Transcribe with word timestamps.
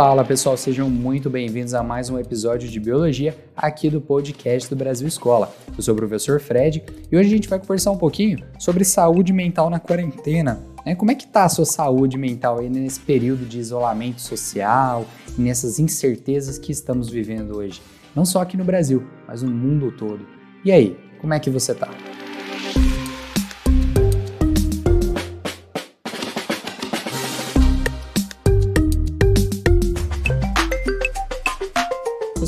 Fala 0.00 0.24
pessoal, 0.24 0.56
sejam 0.56 0.88
muito 0.88 1.28
bem-vindos 1.28 1.74
a 1.74 1.82
mais 1.82 2.08
um 2.08 2.20
episódio 2.20 2.68
de 2.68 2.78
Biologia 2.78 3.36
aqui 3.56 3.90
do 3.90 4.00
podcast 4.00 4.70
do 4.70 4.76
Brasil 4.76 5.08
Escola. 5.08 5.52
Eu 5.76 5.82
sou 5.82 5.92
o 5.92 5.96
professor 5.96 6.40
Fred 6.40 6.84
e 7.10 7.16
hoje 7.16 7.28
a 7.28 7.32
gente 7.32 7.48
vai 7.48 7.58
conversar 7.58 7.90
um 7.90 7.96
pouquinho 7.96 8.38
sobre 8.60 8.84
saúde 8.84 9.32
mental 9.32 9.68
na 9.68 9.80
quarentena. 9.80 10.60
Né? 10.86 10.94
Como 10.94 11.10
é 11.10 11.16
que 11.16 11.26
tá 11.26 11.46
a 11.46 11.48
sua 11.48 11.64
saúde 11.64 12.16
mental 12.16 12.60
aí 12.60 12.70
nesse 12.70 13.00
período 13.00 13.44
de 13.44 13.58
isolamento 13.58 14.20
social 14.20 15.04
e 15.36 15.42
nessas 15.42 15.80
incertezas 15.80 16.60
que 16.60 16.70
estamos 16.70 17.08
vivendo 17.08 17.56
hoje? 17.56 17.82
Não 18.14 18.24
só 18.24 18.40
aqui 18.40 18.56
no 18.56 18.62
Brasil, 18.62 19.04
mas 19.26 19.42
no 19.42 19.50
mundo 19.50 19.90
todo. 19.90 20.24
E 20.64 20.70
aí, 20.70 20.96
como 21.20 21.34
é 21.34 21.40
que 21.40 21.50
você 21.50 21.74
tá? 21.74 21.90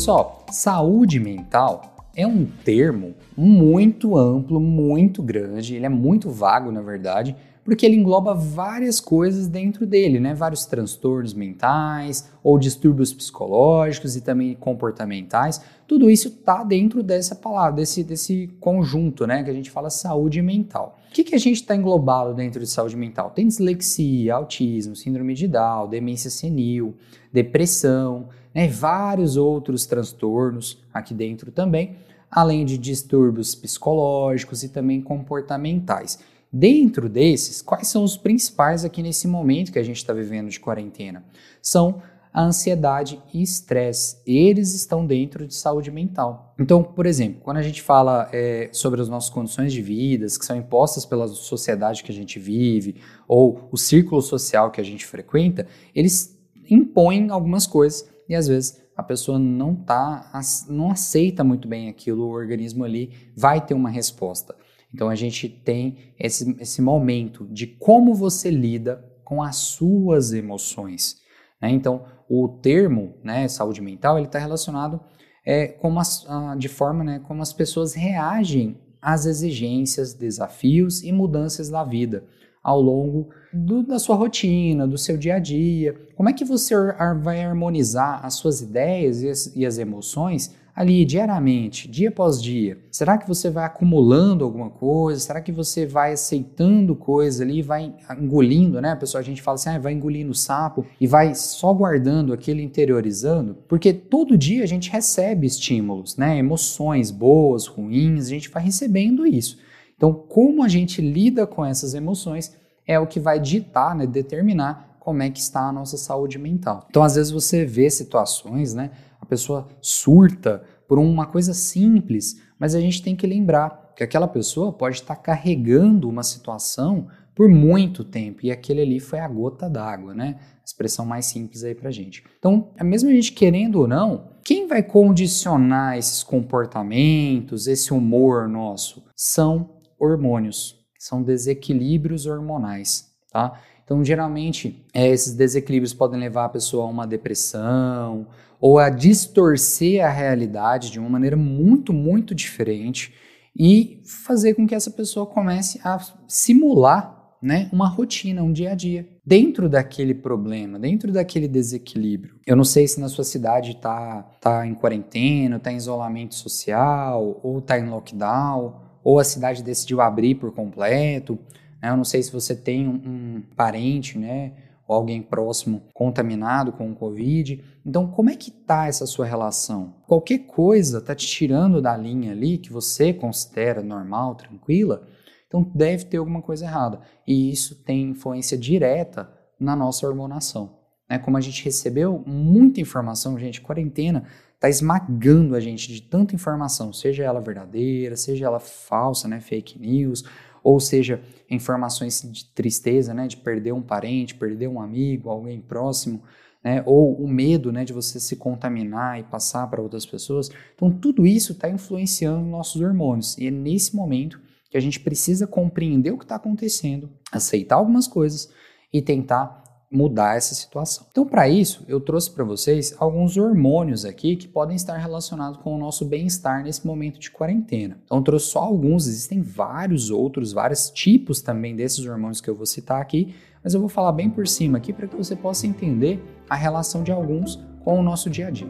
Pessoal, 0.01 0.47
saúde 0.51 1.21
mental 1.21 2.09
é 2.17 2.27
um 2.27 2.47
termo 2.47 3.15
muito 3.37 4.17
amplo, 4.17 4.59
muito 4.59 5.23
grande, 5.23 5.77
ele 5.77 5.85
é 5.85 5.91
muito 5.91 6.31
vago, 6.31 6.73
na 6.73 6.81
verdade, 6.81 7.37
porque 7.63 7.85
ele 7.85 7.97
engloba 7.97 8.33
várias 8.33 8.99
coisas 8.99 9.47
dentro 9.47 9.87
dele, 9.87 10.19
né? 10.19 10.33
Vários 10.33 10.65
transtornos 10.65 11.35
mentais 11.35 12.31
ou 12.43 12.59
distúrbios 12.59 13.13
psicológicos 13.13 14.17
e 14.17 14.23
também 14.23 14.55
comportamentais. 14.55 15.61
Tudo 15.87 16.11
isso 16.11 16.29
está 16.29 16.65
dentro 16.65 17.03
dessa 17.03 17.35
palavra, 17.35 17.77
desse, 17.77 18.03
desse 18.03 18.49
conjunto, 18.59 19.27
né? 19.27 19.45
Que 19.45 19.51
a 19.51 19.55
gente 19.55 19.71
fala 19.71 19.91
saúde 19.91 20.41
mental. 20.41 20.99
O 21.11 21.13
que, 21.13 21.25
que 21.25 21.35
a 21.35 21.39
gente 21.39 21.57
está 21.57 21.77
englobado 21.77 22.33
dentro 22.33 22.59
de 22.59 22.67
saúde 22.67 22.97
mental? 22.97 23.33
Tem 23.33 23.47
dislexia, 23.47 24.35
autismo, 24.35 24.97
síndrome 24.97 25.35
de 25.35 25.47
Down, 25.47 25.91
demência 25.91 26.31
senil, 26.31 26.97
depressão, 27.31 28.29
né, 28.55 28.69
vários 28.69 29.37
outros 29.37 29.87
transtornos 29.87 30.83
aqui 30.93 31.15
dentro 31.15 31.51
também, 31.51 31.97
além 32.31 32.65
de 32.65 32.79
distúrbios 32.79 33.55
psicológicos 33.55 34.63
e 34.63 34.69
também 34.69 35.01
comportamentais. 35.01 36.19
Dentro 36.53 37.09
desses, 37.09 37.63
quais 37.63 37.89
são 37.89 38.03
os 38.03 38.17
principais 38.17 38.85
aqui 38.85 39.03
nesse 39.03 39.29
momento 39.29 39.71
que 39.71 39.79
a 39.79 39.85
gente 39.85 39.99
está 39.99 40.13
vivendo 40.13 40.49
de 40.49 40.59
quarentena? 40.59 41.25
São 41.63 42.03
a 42.33 42.43
ansiedade 42.43 43.21
e 43.33 43.43
estresse. 43.43 44.19
Eles 44.27 44.75
estão 44.75 45.05
dentro 45.05 45.47
de 45.47 45.55
saúde 45.55 45.91
mental. 45.91 46.55
Então, 46.59 46.83
por 46.83 47.07
exemplo, 47.07 47.41
quando 47.43 47.57
a 47.57 47.63
gente 47.63 47.83
fala 47.83 48.29
é, 48.33 48.69
sobre 48.73 49.01
as 49.01 49.09
nossas 49.09 49.31
condições 49.31 49.73
de 49.73 49.83
vida, 49.83 50.27
que 50.27 50.45
são 50.45 50.57
impostas 50.57 51.05
pela 51.05 51.27
sociedade 51.29 52.03
que 52.03 52.13
a 52.13 52.15
gente 52.15 52.39
vive, 52.39 52.97
ou 53.27 53.69
o 53.71 53.77
círculo 53.77 54.23
social 54.23 54.71
que 54.71 54.81
a 54.81 54.85
gente 54.85 55.05
frequenta, 55.05 55.67
eles 55.95 56.39
impõem 56.69 57.31
algumas 57.31 57.67
coisas 57.67 58.09
e 58.31 58.37
às 58.37 58.47
vezes 58.47 58.81
a 58.97 59.03
pessoa 59.03 59.41
não 59.41 59.75
tá, 59.75 60.31
não 60.69 60.93
aceita 60.93 61.43
muito 61.43 61.67
bem 61.67 61.89
aquilo, 61.89 62.27
o 62.27 62.31
organismo 62.31 62.85
ali 62.85 63.13
vai 63.37 63.61
ter 63.61 63.75
uma 63.75 63.91
resposta. 63.91 64.55
Então 64.95 65.09
a 65.09 65.17
gente 65.17 65.49
tem 65.49 66.15
esse, 66.17 66.57
esse 66.61 66.81
momento 66.81 67.45
de 67.51 67.67
como 67.67 68.15
você 68.15 68.49
lida 68.49 69.05
com 69.25 69.43
as 69.43 69.57
suas 69.57 70.33
emoções. 70.33 71.17
Né? 71.61 71.71
Então 71.71 72.05
o 72.29 72.47
termo 72.49 73.17
né, 73.25 73.49
saúde 73.49 73.81
mental 73.81 74.17
ele 74.17 74.27
está 74.27 74.39
relacionado 74.39 75.01
é, 75.45 75.67
como 75.67 75.99
as, 75.99 76.25
de 76.57 76.69
forma 76.69 77.03
né, 77.03 77.19
como 77.27 77.43
as 77.43 77.53
pessoas 77.53 77.95
reagem 77.95 78.79
às 79.03 79.27
exigências, 79.27 80.15
desafios 80.15 81.03
e 81.03 81.11
mudanças 81.11 81.69
da 81.69 81.83
vida 81.83 82.25
ao 82.63 82.81
longo 82.81 83.31
do, 83.53 83.83
da 83.83 83.99
sua 83.99 84.17
rotina, 84.17 84.87
do 84.87 84.97
seu 84.97 85.17
dia 85.17 85.37
a 85.37 85.39
dia. 85.39 85.95
Como 86.15 86.29
é 86.29 86.33
que 86.33 86.45
você 86.45 86.75
vai 87.23 87.43
harmonizar 87.43 88.25
as 88.25 88.35
suas 88.35 88.61
ideias 88.61 89.23
e 89.23 89.29
as, 89.29 89.57
e 89.57 89.67
as 89.67 89.79
emoções 89.79 90.55
ali 90.75 91.05
diariamente, 91.05 91.89
dia 91.89 92.09
após 92.11 92.41
dia? 92.41 92.79
Será 92.91 93.19
que 93.19 93.27
você 93.27 93.51
vai 93.51 93.65
acumulando 93.65 94.45
alguma 94.45 94.71
coisa? 94.71 95.21
Será 95.21 95.41
que 95.41 95.51
você 95.51 95.85
vai 95.85 96.13
aceitando 96.13 96.95
coisas 96.95 97.41
ali, 97.41 97.61
vai 97.61 97.93
engolindo, 98.19 98.81
né? 98.81 98.93
A 98.93 98.97
pessoa 98.97 99.21
a 99.21 99.25
gente 99.25 99.43
fala 99.43 99.57
assim, 99.57 99.71
ah, 99.71 99.79
vai 99.79 99.93
engolindo 99.93 100.31
o 100.31 100.35
sapo 100.35 100.87
e 101.01 101.07
vai 101.07 101.35
só 101.35 101.75
guardando 101.75 102.33
aquilo, 102.33 102.61
interiorizando, 102.61 103.57
porque 103.69 103.93
todo 103.93 104.39
dia 104.39 104.63
a 104.63 104.67
gente 104.67 104.91
recebe 104.91 105.47
estímulos, 105.47 106.17
né? 106.17 106.39
Emoções 106.39 107.11
boas, 107.11 107.67
ruins, 107.67 108.27
a 108.27 108.31
gente 108.31 108.49
vai 108.49 108.63
recebendo 108.63 109.27
isso. 109.27 109.59
Então, 109.97 110.15
como 110.15 110.63
a 110.63 110.69
gente 110.69 111.03
lida 111.03 111.47
com 111.47 111.63
essas 111.63 111.93
emoções 111.93 112.59
é 112.91 112.99
o 112.99 113.07
que 113.07 113.21
vai 113.21 113.39
ditar, 113.39 113.95
né, 113.95 114.05
determinar 114.05 114.97
como 114.99 115.23
é 115.23 115.31
que 115.31 115.39
está 115.39 115.69
a 115.69 115.73
nossa 115.73 115.97
saúde 115.97 116.39
mental. 116.39 116.87
Então, 116.91 117.05
às 117.05 117.15
vezes 117.15 117.31
você 117.31 117.65
vê 117.65 117.89
situações, 117.89 118.75
né, 118.75 118.91
a 119.21 119.25
pessoa 119.25 119.69
surta 119.81 120.65
por 120.89 120.99
uma 120.99 121.25
coisa 121.25 121.55
simples, 121.55 122.41
mas 122.59 122.75
a 122.75 122.81
gente 122.81 123.01
tem 123.01 123.15
que 123.15 123.29
lembrar 123.29 123.93
que 123.95 124.03
aquela 124.03 124.27
pessoa 124.27 124.73
pode 124.73 124.97
estar 124.97 125.15
carregando 125.15 126.09
uma 126.09 126.25
situação 126.25 127.07
por 127.33 127.49
muito 127.49 128.03
tempo 128.03 128.45
e 128.45 128.51
aquele 128.51 128.83
ali 128.83 128.99
foi 128.99 129.21
a 129.21 129.29
gota 129.29 129.71
d'água, 129.71 130.13
né? 130.13 130.41
Expressão 130.65 131.07
mais 131.07 131.27
simples 131.27 131.63
aí 131.63 131.77
pra 131.77 131.93
gente. 131.93 132.25
Então, 132.39 132.71
é 132.77 132.83
mesmo 132.83 133.09
a 133.09 133.13
gente 133.13 133.33
querendo 133.33 133.77
ou 133.77 133.87
não, 133.87 134.31
quem 134.45 134.67
vai 134.67 134.83
condicionar 134.83 135.97
esses 135.97 136.25
comportamentos, 136.25 137.69
esse 137.69 137.95
humor 137.95 138.49
nosso? 138.49 139.05
São 139.15 139.77
hormônios, 139.99 140.80
são 141.01 141.23
desequilíbrios 141.23 142.27
hormonais, 142.27 143.11
tá? 143.33 143.59
Então, 143.83 144.05
geralmente, 144.05 144.85
é, 144.93 145.09
esses 145.09 145.35
desequilíbrios 145.35 145.95
podem 145.95 146.21
levar 146.21 146.45
a 146.45 146.49
pessoa 146.51 146.85
a 146.85 146.89
uma 146.89 147.07
depressão 147.07 148.27
ou 148.61 148.79
a 148.79 148.91
distorcer 148.91 150.05
a 150.05 150.11
realidade 150.11 150.91
de 150.91 151.01
uma 151.01 151.09
maneira 151.09 151.39
muito, 151.39 151.91
muito 151.91 152.35
diferente 152.35 153.15
e 153.59 154.03
fazer 154.05 154.53
com 154.53 154.67
que 154.67 154.75
essa 154.75 154.91
pessoa 154.91 155.25
comece 155.25 155.81
a 155.83 155.99
simular 156.29 157.19
né, 157.41 157.71
uma 157.73 157.89
rotina, 157.89 158.43
um 158.43 158.53
dia 158.53 158.73
a 158.73 158.75
dia, 158.75 159.09
dentro 159.25 159.71
daquele 159.71 160.15
problema, 160.15 160.79
dentro 160.79 161.11
daquele 161.11 161.49
desequilíbrio. 161.49 162.39
Eu 162.47 162.55
não 162.55 162.65
sei 162.65 162.87
se 162.87 163.01
na 163.01 163.09
sua 163.09 163.25
cidade 163.25 163.71
está 163.71 164.23
tá 164.39 164.67
em 164.67 164.75
quarentena, 164.75 165.57
está 165.57 165.73
em 165.73 165.77
isolamento 165.77 166.35
social 166.35 167.41
ou 167.43 167.59
está 167.59 167.79
em 167.79 167.89
lockdown 167.89 168.90
ou 169.03 169.19
a 169.19 169.25
cidade 169.25 169.63
decidiu 169.63 170.01
abrir 170.01 170.35
por 170.35 170.53
completo. 170.53 171.39
Né? 171.83 171.91
Eu 171.91 171.97
não 171.97 172.05
sei 172.05 172.23
se 172.23 172.33
você 172.33 172.55
tem 172.55 172.89
um, 172.89 172.95
um 172.95 173.43
parente, 173.57 174.19
né, 174.19 174.53
ou 174.87 174.97
alguém 174.97 175.23
próximo 175.23 175.83
contaminado 175.95 176.73
com 176.73 176.91
o 176.91 176.95
Covid. 176.95 177.63
Então, 177.87 178.09
como 178.09 178.31
é 178.31 178.37
que 178.37 178.51
tá 178.51 178.87
essa 178.87 179.07
sua 179.07 179.25
relação? 179.25 179.95
Qualquer 180.07 180.41
coisa 180.41 181.01
tá 181.01 181.15
te 181.15 181.27
tirando 181.27 181.81
da 181.81 181.97
linha 181.97 182.33
ali 182.33 182.59
que 182.59 182.73
você 182.73 183.13
considera 183.13 183.83
normal, 183.83 184.35
tranquila, 184.35 185.07
então 185.47 185.63
deve 185.75 186.05
ter 186.05 186.17
alguma 186.17 186.43
coisa 186.43 186.65
errada. 186.65 187.01
E 187.27 187.51
isso 187.51 187.77
tem 187.85 188.11
influência 188.11 188.59
direta 188.59 189.31
na 189.59 189.77
nossa 189.77 190.07
hormonação. 190.07 190.80
Né? 191.11 191.19
Como 191.19 191.37
a 191.37 191.41
gente 191.41 191.65
recebeu 191.65 192.23
muita 192.25 192.81
informação, 192.81 193.37
gente, 193.37 193.61
quarentena 193.61 194.25
está 194.55 194.69
esmagando 194.69 195.57
a 195.57 195.61
gente 195.61 195.93
de 195.93 196.03
tanta 196.03 196.35
informação, 196.35 196.93
seja 196.93 197.25
ela 197.25 197.41
verdadeira, 197.41 198.15
seja 198.15 198.47
ela 198.47 198.61
falsa, 198.61 199.27
né, 199.27 199.41
fake 199.41 199.79
news, 199.79 200.23
ou 200.63 200.79
seja, 200.79 201.23
informações 201.51 202.21
de 202.31 202.45
tristeza, 202.45 203.15
né, 203.15 203.27
de 203.27 203.39
perder 203.39 203.73
um 203.73 203.81
parente, 203.81 204.35
perder 204.35 204.69
um 204.69 204.79
amigo, 204.79 205.31
alguém 205.31 205.59
próximo, 205.63 206.23
né, 206.63 206.83
ou 206.85 207.15
o 207.15 207.27
medo, 207.27 207.73
né, 207.73 207.87
de 207.87 207.95
você 207.95 208.21
se 208.21 208.37
contaminar 208.37 209.19
e 209.19 209.23
passar 209.23 209.67
para 209.67 209.81
outras 209.81 210.05
pessoas. 210.05 210.51
Então, 210.75 210.91
tudo 210.91 211.27
isso 211.27 211.53
está 211.53 211.71
influenciando 211.71 212.45
nossos 212.45 212.83
hormônios. 212.83 213.39
E 213.39 213.47
é 213.47 213.51
nesse 213.51 213.97
momento 213.97 214.39
que 214.71 214.77
a 214.77 214.81
gente 214.81 215.01
precisa 215.01 215.47
compreender 215.47 216.13
o 216.13 216.19
que 216.19 216.25
está 216.25 216.37
acontecendo, 216.37 217.11
aceitar 217.33 217.77
algumas 217.77 218.07
coisas 218.07 218.53
e 218.93 219.01
tentar 219.01 219.60
mudar 219.91 220.37
essa 220.37 220.55
situação. 220.55 221.07
Então, 221.11 221.27
para 221.27 221.49
isso, 221.49 221.85
eu 221.89 222.01
trouxe 222.01 222.31
para 222.31 222.45
vocês 222.45 222.95
alguns 222.99 223.37
hormônios 223.37 224.05
aqui 224.05 224.37
que 224.37 224.47
podem 224.47 224.77
estar 224.77 224.97
relacionados 224.97 225.59
com 225.59 225.75
o 225.75 225.79
nosso 225.79 226.05
bem-estar 226.05 226.63
nesse 226.63 226.87
momento 226.87 227.19
de 227.19 227.31
quarentena. 227.31 227.99
Então, 228.05 228.23
trouxe 228.23 228.47
só 228.47 228.61
alguns, 228.61 229.09
existem 229.09 229.43
vários 229.43 230.11
outros, 230.11 230.53
vários 230.53 230.91
tipos 230.91 231.43
também 231.43 231.75
desses 231.75 232.07
hormônios 232.07 232.41
que 232.41 232.49
eu 232.49 232.55
vou 232.55 232.67
citar 232.67 233.03
aqui, 233.03 233.35
mas 233.65 233.75
eu 233.75 233.81
vou 233.81 233.89
falar 233.89 234.13
bem 234.13 234.31
por 234.31 234.47
cima 234.47 234.79
aqui 234.79 234.93
para 234.93 235.09
que 235.09 235.17
você 235.17 235.35
possa 235.35 235.67
entender 235.67 236.23
a 236.49 236.55
relação 236.55 237.03
de 237.03 237.11
alguns 237.11 237.59
com 237.85 237.99
o 237.99 238.03
nosso 238.03 238.31
dia 238.31 238.47
a 238.47 238.51
dia. 238.51 238.69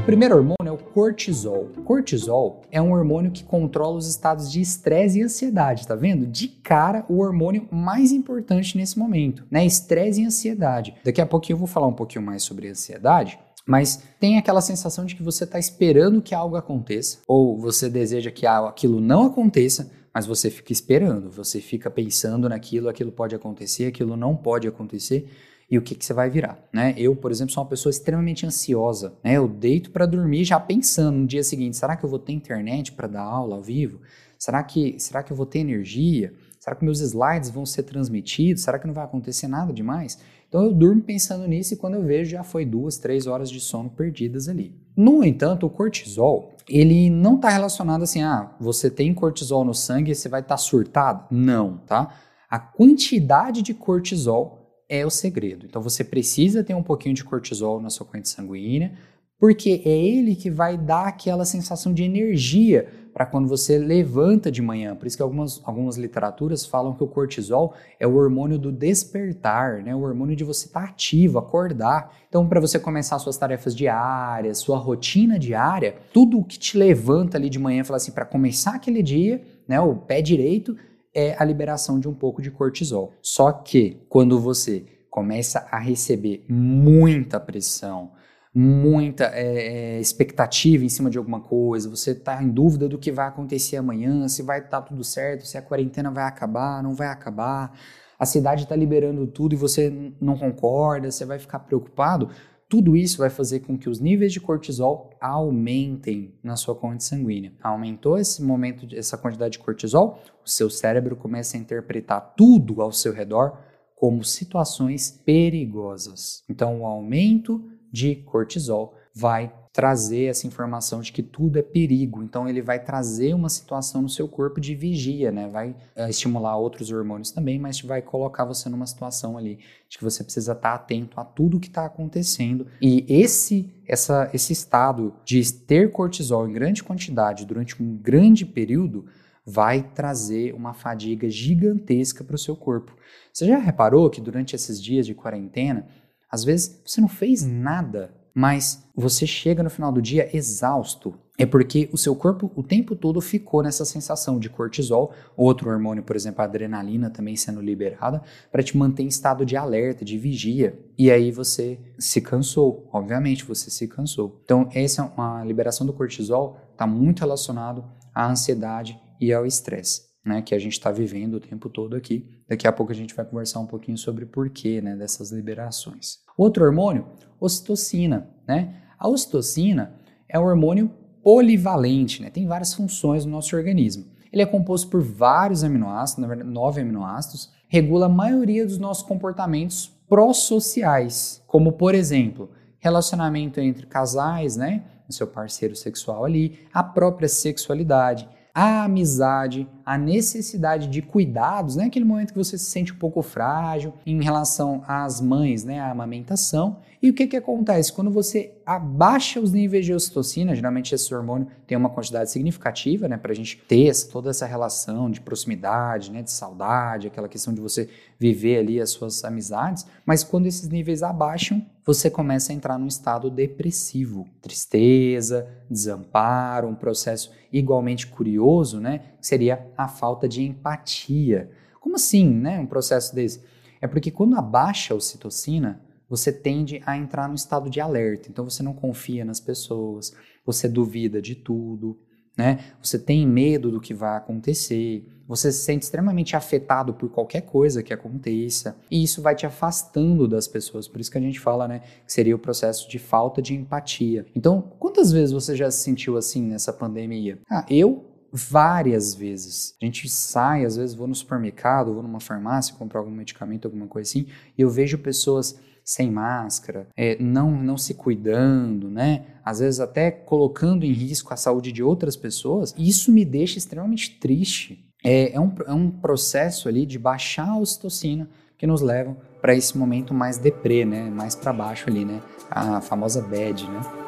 O 0.00 0.04
primeiro 0.04 0.36
hormônio 0.36 0.63
cortisol. 0.94 1.70
Cortisol 1.84 2.62
é 2.70 2.80
um 2.80 2.92
hormônio 2.92 3.32
que 3.32 3.42
controla 3.42 3.96
os 3.96 4.06
estados 4.06 4.48
de 4.48 4.60
estresse 4.60 5.18
e 5.18 5.22
ansiedade, 5.24 5.88
tá 5.88 5.96
vendo? 5.96 6.24
De 6.24 6.46
cara, 6.46 7.04
o 7.08 7.18
hormônio 7.18 7.66
mais 7.68 8.12
importante 8.12 8.76
nesse 8.78 8.96
momento, 8.96 9.44
né? 9.50 9.66
Estresse 9.66 10.22
e 10.22 10.24
ansiedade. 10.24 10.94
Daqui 11.04 11.20
a 11.20 11.26
pouquinho 11.26 11.54
eu 11.54 11.58
vou 11.58 11.66
falar 11.66 11.88
um 11.88 11.92
pouquinho 11.92 12.24
mais 12.24 12.44
sobre 12.44 12.68
ansiedade, 12.68 13.40
mas 13.66 14.04
tem 14.20 14.38
aquela 14.38 14.60
sensação 14.60 15.04
de 15.04 15.16
que 15.16 15.22
você 15.22 15.42
está 15.42 15.58
esperando 15.58 16.22
que 16.22 16.32
algo 16.32 16.54
aconteça, 16.54 17.18
ou 17.26 17.58
você 17.58 17.90
deseja 17.90 18.30
que 18.30 18.46
aquilo 18.46 19.00
não 19.00 19.26
aconteça, 19.26 19.90
mas 20.14 20.26
você 20.26 20.48
fica 20.48 20.72
esperando, 20.72 21.28
você 21.28 21.60
fica 21.60 21.90
pensando 21.90 22.48
naquilo, 22.48 22.88
aquilo 22.88 23.10
pode 23.10 23.34
acontecer, 23.34 23.86
aquilo 23.86 24.16
não 24.16 24.36
pode 24.36 24.68
acontecer 24.68 25.28
e 25.70 25.78
o 25.78 25.82
que, 25.82 25.94
que 25.94 26.04
você 26.04 26.12
vai 26.12 26.28
virar, 26.28 26.58
né? 26.72 26.94
Eu, 26.96 27.16
por 27.16 27.30
exemplo, 27.30 27.52
sou 27.52 27.62
uma 27.62 27.68
pessoa 27.68 27.90
extremamente 27.90 28.46
ansiosa, 28.46 29.14
né? 29.24 29.34
Eu 29.34 29.48
deito 29.48 29.90
para 29.90 30.06
dormir 30.06 30.44
já 30.44 30.60
pensando 30.60 31.18
no 31.18 31.26
dia 31.26 31.42
seguinte, 31.42 31.76
será 31.76 31.96
que 31.96 32.04
eu 32.04 32.10
vou 32.10 32.18
ter 32.18 32.32
internet 32.32 32.92
para 32.92 33.08
dar 33.08 33.22
aula 33.22 33.56
ao 33.56 33.62
vivo? 33.62 34.00
Será 34.38 34.62
que, 34.62 34.96
será 34.98 35.22
que 35.22 35.32
eu 35.32 35.36
vou 35.36 35.46
ter 35.46 35.60
energia? 35.60 36.32
Será 36.58 36.76
que 36.76 36.84
meus 36.84 37.00
slides 37.00 37.50
vão 37.50 37.66
ser 37.66 37.82
transmitidos? 37.82 38.62
Será 38.62 38.78
que 38.78 38.86
não 38.86 38.94
vai 38.94 39.04
acontecer 39.04 39.48
nada 39.48 39.72
demais? 39.72 40.18
Então 40.48 40.62
eu 40.62 40.72
durmo 40.72 41.02
pensando 41.02 41.46
nisso 41.48 41.74
e 41.74 41.76
quando 41.76 41.94
eu 41.94 42.02
vejo 42.04 42.30
já 42.30 42.44
foi 42.44 42.64
duas, 42.64 42.96
três 42.96 43.26
horas 43.26 43.50
de 43.50 43.58
sono 43.58 43.90
perdidas 43.90 44.48
ali. 44.48 44.74
No 44.96 45.24
entanto, 45.24 45.66
o 45.66 45.70
cortisol, 45.70 46.54
ele 46.68 47.10
não 47.10 47.36
está 47.36 47.48
relacionado 47.48 48.02
assim, 48.02 48.22
ah, 48.22 48.54
você 48.60 48.88
tem 48.88 49.12
cortisol 49.12 49.64
no 49.64 49.74
sangue 49.74 50.12
e 50.12 50.14
você 50.14 50.28
vai 50.28 50.40
estar 50.40 50.54
tá 50.54 50.56
surtado? 50.56 51.26
Não, 51.30 51.78
tá? 51.78 52.14
A 52.48 52.58
quantidade 52.58 53.62
de 53.62 53.74
cortisol 53.74 54.63
é 54.88 55.04
o 55.04 55.10
segredo. 55.10 55.66
Então 55.66 55.82
você 55.82 56.04
precisa 56.04 56.62
ter 56.62 56.74
um 56.74 56.82
pouquinho 56.82 57.14
de 57.14 57.24
cortisol 57.24 57.80
na 57.80 57.90
sua 57.90 58.06
corrente 58.06 58.28
sanguínea, 58.28 58.92
porque 59.38 59.82
é 59.84 59.90
ele 59.90 60.34
que 60.34 60.50
vai 60.50 60.76
dar 60.76 61.08
aquela 61.08 61.44
sensação 61.44 61.92
de 61.92 62.02
energia 62.02 62.88
para 63.14 63.24
quando 63.24 63.46
você 63.46 63.78
levanta 63.78 64.50
de 64.50 64.60
manhã. 64.60 64.96
Por 64.96 65.06
isso 65.06 65.16
que 65.16 65.22
algumas, 65.22 65.60
algumas 65.64 65.96
literaturas 65.96 66.66
falam 66.66 66.94
que 66.94 67.04
o 67.04 67.06
cortisol 67.06 67.74
é 68.00 68.06
o 68.06 68.16
hormônio 68.16 68.58
do 68.58 68.72
despertar, 68.72 69.84
né? 69.84 69.94
o 69.94 70.00
hormônio 70.00 70.34
de 70.34 70.42
você 70.42 70.66
estar 70.66 70.80
tá 70.80 70.88
ativo, 70.88 71.38
acordar. 71.38 72.12
Então, 72.28 72.48
para 72.48 72.60
você 72.60 72.76
começar 72.76 73.18
suas 73.20 73.36
tarefas 73.36 73.74
diárias, 73.74 74.58
sua 74.58 74.78
rotina 74.78 75.38
diária, 75.38 75.94
tudo 76.12 76.40
o 76.40 76.44
que 76.44 76.58
te 76.58 76.76
levanta 76.76 77.38
ali 77.38 77.48
de 77.48 77.58
manhã, 77.58 77.84
fala 77.84 77.98
assim, 77.98 78.10
para 78.10 78.24
começar 78.24 78.74
aquele 78.74 79.02
dia, 79.02 79.42
né, 79.68 79.80
o 79.80 79.94
pé 79.94 80.20
direito, 80.20 80.76
é 81.14 81.36
a 81.38 81.44
liberação 81.44 82.00
de 82.00 82.08
um 82.08 82.14
pouco 82.14 82.42
de 82.42 82.50
cortisol. 82.50 83.12
Só 83.22 83.52
que 83.52 84.04
quando 84.08 84.40
você 84.40 84.84
começa 85.08 85.66
a 85.70 85.78
receber 85.78 86.44
muita 86.48 87.38
pressão, 87.38 88.10
muita 88.52 89.30
é, 89.32 90.00
expectativa 90.00 90.84
em 90.84 90.88
cima 90.88 91.10
de 91.10 91.18
alguma 91.18 91.40
coisa, 91.40 91.88
você 91.88 92.12
está 92.12 92.42
em 92.42 92.48
dúvida 92.48 92.88
do 92.88 92.98
que 92.98 93.12
vai 93.12 93.28
acontecer 93.28 93.76
amanhã, 93.76 94.28
se 94.28 94.42
vai 94.42 94.58
estar 94.58 94.80
tá 94.80 94.82
tudo 94.82 95.02
certo, 95.04 95.46
se 95.46 95.56
a 95.58 95.62
quarentena 95.62 96.10
vai 96.10 96.24
acabar, 96.24 96.82
não 96.82 96.94
vai 96.94 97.08
acabar, 97.08 97.76
a 98.18 98.24
cidade 98.24 98.62
está 98.62 98.76
liberando 98.76 99.26
tudo 99.26 99.54
e 99.54 99.56
você 99.56 99.92
não 100.20 100.36
concorda, 100.36 101.10
você 101.10 101.24
vai 101.24 101.38
ficar 101.38 101.60
preocupado. 101.60 102.30
Tudo 102.74 102.96
isso 102.96 103.18
vai 103.18 103.30
fazer 103.30 103.60
com 103.60 103.78
que 103.78 103.88
os 103.88 104.00
níveis 104.00 104.32
de 104.32 104.40
cortisol 104.40 105.10
aumentem 105.20 106.34
na 106.42 106.56
sua 106.56 106.74
corrente 106.74 107.04
sanguínea. 107.04 107.52
Aumentou 107.62 108.18
esse 108.18 108.42
momento, 108.42 108.92
essa 108.96 109.16
quantidade 109.16 109.52
de 109.52 109.58
cortisol, 109.60 110.18
o 110.44 110.50
seu 110.50 110.68
cérebro 110.68 111.14
começa 111.14 111.56
a 111.56 111.60
interpretar 111.60 112.34
tudo 112.36 112.82
ao 112.82 112.90
seu 112.90 113.12
redor 113.12 113.56
como 113.94 114.24
situações 114.24 115.08
perigosas. 115.24 116.42
Então, 116.50 116.80
o 116.80 116.84
aumento 116.84 117.64
de 117.92 118.16
cortisol 118.16 118.96
vai 119.14 119.54
trazer 119.74 120.26
essa 120.26 120.46
informação 120.46 121.00
de 121.00 121.10
que 121.10 121.20
tudo 121.20 121.58
é 121.58 121.62
perigo. 121.62 122.22
Então 122.22 122.48
ele 122.48 122.62
vai 122.62 122.78
trazer 122.78 123.34
uma 123.34 123.48
situação 123.48 124.00
no 124.00 124.08
seu 124.08 124.28
corpo 124.28 124.60
de 124.60 124.72
vigia, 124.72 125.32
né? 125.32 125.48
Vai 125.48 125.70
uh, 125.96 126.08
estimular 126.08 126.56
outros 126.56 126.92
hormônios 126.92 127.32
também, 127.32 127.58
mas 127.58 127.80
vai 127.80 128.00
colocar 128.00 128.44
você 128.44 128.68
numa 128.68 128.86
situação 128.86 129.36
ali 129.36 129.58
de 129.88 129.98
que 129.98 130.04
você 130.04 130.22
precisa 130.22 130.52
estar 130.52 130.74
atento 130.74 131.18
a 131.18 131.24
tudo 131.24 131.58
que 131.58 131.66
está 131.66 131.84
acontecendo. 131.84 132.68
E 132.80 133.04
esse 133.08 133.74
essa, 133.84 134.30
esse 134.32 134.52
estado 134.52 135.12
de 135.24 135.52
ter 135.52 135.90
cortisol 135.90 136.48
em 136.48 136.52
grande 136.52 136.82
quantidade 136.84 137.44
durante 137.44 137.82
um 137.82 137.96
grande 137.96 138.46
período 138.46 139.06
vai 139.44 139.82
trazer 139.82 140.54
uma 140.54 140.72
fadiga 140.72 141.28
gigantesca 141.28 142.22
para 142.22 142.36
o 142.36 142.38
seu 142.38 142.54
corpo. 142.54 142.96
Você 143.32 143.44
já 143.44 143.58
reparou 143.58 144.08
que 144.08 144.20
durante 144.20 144.54
esses 144.54 144.80
dias 144.80 145.04
de 145.04 145.16
quarentena, 145.16 145.84
às 146.30 146.44
vezes 146.44 146.80
você 146.86 147.00
não 147.00 147.08
fez 147.08 147.44
nada 147.44 148.14
mas 148.34 148.84
você 148.96 149.26
chega 149.26 149.62
no 149.62 149.70
final 149.70 149.92
do 149.92 150.02
dia 150.02 150.28
exausto. 150.36 151.14
É 151.36 151.44
porque 151.44 151.88
o 151.92 151.98
seu 151.98 152.14
corpo 152.14 152.50
o 152.54 152.62
tempo 152.62 152.94
todo 152.94 153.20
ficou 153.20 153.62
nessa 153.62 153.84
sensação 153.84 154.38
de 154.38 154.48
cortisol, 154.48 155.12
outro 155.36 155.68
hormônio, 155.68 156.02
por 156.02 156.14
exemplo, 156.14 156.42
a 156.42 156.44
adrenalina 156.44 157.10
também 157.10 157.34
sendo 157.34 157.60
liberada, 157.60 158.22
para 158.52 158.62
te 158.62 158.76
manter 158.76 159.02
em 159.02 159.08
estado 159.08 159.44
de 159.44 159.56
alerta, 159.56 160.04
de 160.04 160.16
vigia. 160.16 160.78
E 160.96 161.10
aí 161.10 161.32
você 161.32 161.78
se 161.98 162.20
cansou, 162.20 162.88
obviamente 162.92 163.44
você 163.44 163.68
se 163.70 163.88
cansou. 163.88 164.40
Então, 164.44 164.68
essa 164.72 165.02
é 165.02 165.04
uma 165.04 165.44
liberação 165.44 165.86
do 165.86 165.92
cortisol 165.92 166.58
está 166.72 166.86
muito 166.86 167.20
relacionado 167.20 167.84
à 168.14 168.28
ansiedade 168.28 169.00
e 169.20 169.32
ao 169.32 169.46
estresse. 169.46 170.12
Né, 170.24 170.40
que 170.40 170.54
a 170.54 170.58
gente 170.58 170.72
está 170.72 170.90
vivendo 170.90 171.34
o 171.34 171.40
tempo 171.40 171.68
todo 171.68 171.94
aqui. 171.94 172.26
Daqui 172.48 172.66
a 172.66 172.72
pouco 172.72 172.90
a 172.90 172.94
gente 172.94 173.14
vai 173.14 173.26
conversar 173.26 173.60
um 173.60 173.66
pouquinho 173.66 173.98
sobre 173.98 174.24
o 174.24 174.26
porquê 174.26 174.80
né, 174.80 174.96
dessas 174.96 175.30
liberações. 175.30 176.23
Outro 176.36 176.64
hormônio, 176.64 177.06
ocitocina. 177.40 178.28
Né? 178.46 178.74
A 178.98 179.08
ocitocina 179.08 179.94
é 180.28 180.38
um 180.38 180.44
hormônio 180.44 180.90
polivalente, 181.22 182.22
né? 182.22 182.30
tem 182.30 182.46
várias 182.46 182.74
funções 182.74 183.24
no 183.24 183.32
nosso 183.32 183.56
organismo. 183.56 184.04
Ele 184.32 184.42
é 184.42 184.46
composto 184.46 184.88
por 184.88 185.00
vários 185.00 185.62
aminoácidos, 185.62 186.20
na 186.20 186.28
verdade, 186.28 186.50
nove 186.50 186.80
aminoácidos, 186.80 187.52
regula 187.68 188.06
a 188.06 188.08
maioria 188.08 188.66
dos 188.66 188.78
nossos 188.78 189.04
comportamentos 189.04 189.92
pró-sociais, 190.08 191.42
como 191.46 191.72
por 191.72 191.94
exemplo, 191.94 192.50
relacionamento 192.78 193.60
entre 193.60 193.86
casais, 193.86 194.56
né? 194.56 194.84
O 195.08 195.12
seu 195.12 195.26
parceiro 195.26 195.76
sexual 195.76 196.24
ali, 196.24 196.58
a 196.72 196.82
própria 196.82 197.28
sexualidade, 197.28 198.28
a 198.52 198.84
amizade, 198.84 199.68
a 199.84 199.98
necessidade 199.98 200.88
de 200.88 201.02
cuidados, 201.02 201.76
né? 201.76 201.84
Aquele 201.84 202.04
momento 202.04 202.32
que 202.32 202.38
você 202.38 202.56
se 202.56 202.64
sente 202.64 202.92
um 202.92 202.96
pouco 202.96 203.20
frágil 203.22 203.92
em 204.06 204.22
relação 204.22 204.82
às 204.86 205.20
mães, 205.20 205.64
né? 205.64 205.80
A 205.80 205.90
amamentação. 205.90 206.78
E 207.02 207.10
o 207.10 207.12
que 207.12 207.26
que 207.26 207.36
acontece? 207.36 207.92
Quando 207.92 208.10
você 208.10 208.54
abaixa 208.64 209.38
os 209.38 209.52
níveis 209.52 209.84
de 209.84 209.92
ocitocina, 209.92 210.54
geralmente 210.54 210.94
esse 210.94 211.14
hormônio 211.14 211.48
tem 211.66 211.76
uma 211.76 211.90
quantidade 211.90 212.30
significativa, 212.30 213.06
né? 213.06 213.18
Pra 213.18 213.34
gente 213.34 213.58
ter 213.68 213.88
essa, 213.88 214.08
toda 214.10 214.30
essa 214.30 214.46
relação 214.46 215.10
de 215.10 215.20
proximidade, 215.20 216.10
né? 216.10 216.22
De 216.22 216.30
saudade, 216.30 217.08
aquela 217.08 217.28
questão 217.28 217.52
de 217.52 217.60
você 217.60 217.90
viver 218.18 218.60
ali 218.60 218.80
as 218.80 218.90
suas 218.90 219.22
amizades. 219.22 219.84
Mas 220.06 220.24
quando 220.24 220.46
esses 220.46 220.66
níveis 220.68 221.02
abaixam, 221.02 221.62
você 221.84 222.08
começa 222.08 222.52
a 222.52 222.54
entrar 222.54 222.78
num 222.78 222.86
estado 222.86 223.28
depressivo. 223.28 224.26
Tristeza, 224.40 225.46
desamparo, 225.68 226.68
um 226.68 226.74
processo 226.74 227.30
igualmente 227.52 228.06
curioso, 228.06 228.80
né? 228.80 229.02
Seria 229.20 229.66
a 229.76 229.88
falta 229.88 230.28
de 230.28 230.42
empatia. 230.42 231.50
Como 231.80 231.96
assim, 231.96 232.28
né? 232.28 232.58
Um 232.58 232.66
processo 232.66 233.14
desse? 233.14 233.42
É 233.80 233.86
porque 233.86 234.10
quando 234.10 234.36
abaixa 234.36 234.94
a 234.94 234.96
ocitocina, 234.96 235.80
você 236.08 236.32
tende 236.32 236.80
a 236.86 236.96
entrar 236.96 237.28
no 237.28 237.34
estado 237.34 237.68
de 237.68 237.80
alerta. 237.80 238.28
Então 238.28 238.48
você 238.48 238.62
não 238.62 238.72
confia 238.72 239.24
nas 239.24 239.40
pessoas, 239.40 240.14
você 240.44 240.68
duvida 240.68 241.20
de 241.20 241.34
tudo, 241.34 241.98
né? 242.36 242.58
Você 242.82 242.98
tem 242.98 243.26
medo 243.26 243.70
do 243.70 243.80
que 243.80 243.94
vai 243.94 244.16
acontecer, 244.16 245.06
você 245.26 245.50
se 245.50 245.64
sente 245.64 245.84
extremamente 245.84 246.36
afetado 246.36 246.92
por 246.94 247.08
qualquer 247.08 247.42
coisa 247.42 247.82
que 247.82 247.92
aconteça, 247.92 248.76
e 248.90 249.02
isso 249.02 249.22
vai 249.22 249.34
te 249.34 249.46
afastando 249.46 250.28
das 250.28 250.46
pessoas. 250.46 250.86
Por 250.88 251.00
isso 251.00 251.10
que 251.10 251.18
a 251.18 251.20
gente 251.20 251.40
fala, 251.40 251.66
né, 251.66 251.80
que 252.06 252.12
seria 252.12 252.34
o 252.34 252.38
processo 252.38 252.88
de 252.88 252.98
falta 252.98 253.40
de 253.40 253.54
empatia. 253.54 254.26
Então, 254.34 254.72
quantas 254.78 255.12
vezes 255.12 255.32
você 255.32 255.56
já 255.56 255.70
se 255.70 255.82
sentiu 255.82 256.16
assim 256.16 256.42
nessa 256.42 256.72
pandemia? 256.72 257.38
Ah, 257.50 257.64
eu 257.70 258.04
várias 258.34 259.14
vezes. 259.14 259.76
A 259.80 259.84
gente 259.84 260.08
sai, 260.08 260.64
às 260.64 260.76
vezes 260.76 260.96
vou 260.96 261.06
no 261.06 261.14
supermercado, 261.14 261.94
vou 261.94 262.02
numa 262.02 262.18
farmácia 262.18 262.74
comprar 262.74 262.98
algum 262.98 263.12
medicamento, 263.12 263.66
alguma 263.66 263.86
coisa 263.86 264.10
assim, 264.10 264.26
e 264.58 264.62
eu 264.62 264.68
vejo 264.68 264.98
pessoas 264.98 265.56
sem 265.84 266.10
máscara, 266.10 266.88
é, 266.96 267.16
não, 267.22 267.50
não 267.50 267.76
se 267.76 267.94
cuidando, 267.94 268.90
né? 268.90 269.26
Às 269.44 269.60
vezes 269.60 269.78
até 269.78 270.10
colocando 270.10 270.84
em 270.84 270.92
risco 270.92 271.32
a 271.32 271.36
saúde 271.36 271.70
de 271.70 271.82
outras 271.82 272.16
pessoas. 272.16 272.74
E 272.76 272.88
isso 272.88 273.12
me 273.12 273.24
deixa 273.24 273.58
extremamente 273.58 274.18
triste. 274.18 274.82
É, 275.04 275.34
é, 275.34 275.40
um, 275.40 275.54
é 275.66 275.72
um 275.72 275.90
processo 275.90 276.68
ali 276.68 276.86
de 276.86 276.98
baixar 276.98 277.50
a 277.50 277.58
ocitocina 277.58 278.28
que 278.56 278.66
nos 278.66 278.80
levam 278.80 279.16
para 279.42 279.54
esse 279.54 279.76
momento 279.76 280.14
mais 280.14 280.38
deprê, 280.38 280.86
né? 280.86 281.10
Mais 281.10 281.34
para 281.34 281.52
baixo 281.52 281.90
ali, 281.90 282.04
né? 282.04 282.22
A 282.50 282.80
famosa 282.80 283.20
bad, 283.20 283.68
né? 283.68 284.03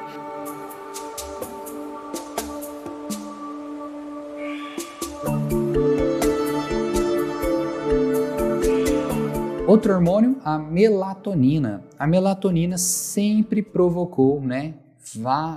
Outro 9.67 9.93
hormônio, 9.93 10.39
a 10.45 10.57
melatonina. 10.61 11.83
A 11.99 12.07
melatonina 12.07 12.79
sempre 12.79 13.61
provocou, 13.61 14.41
né, 14.41 14.75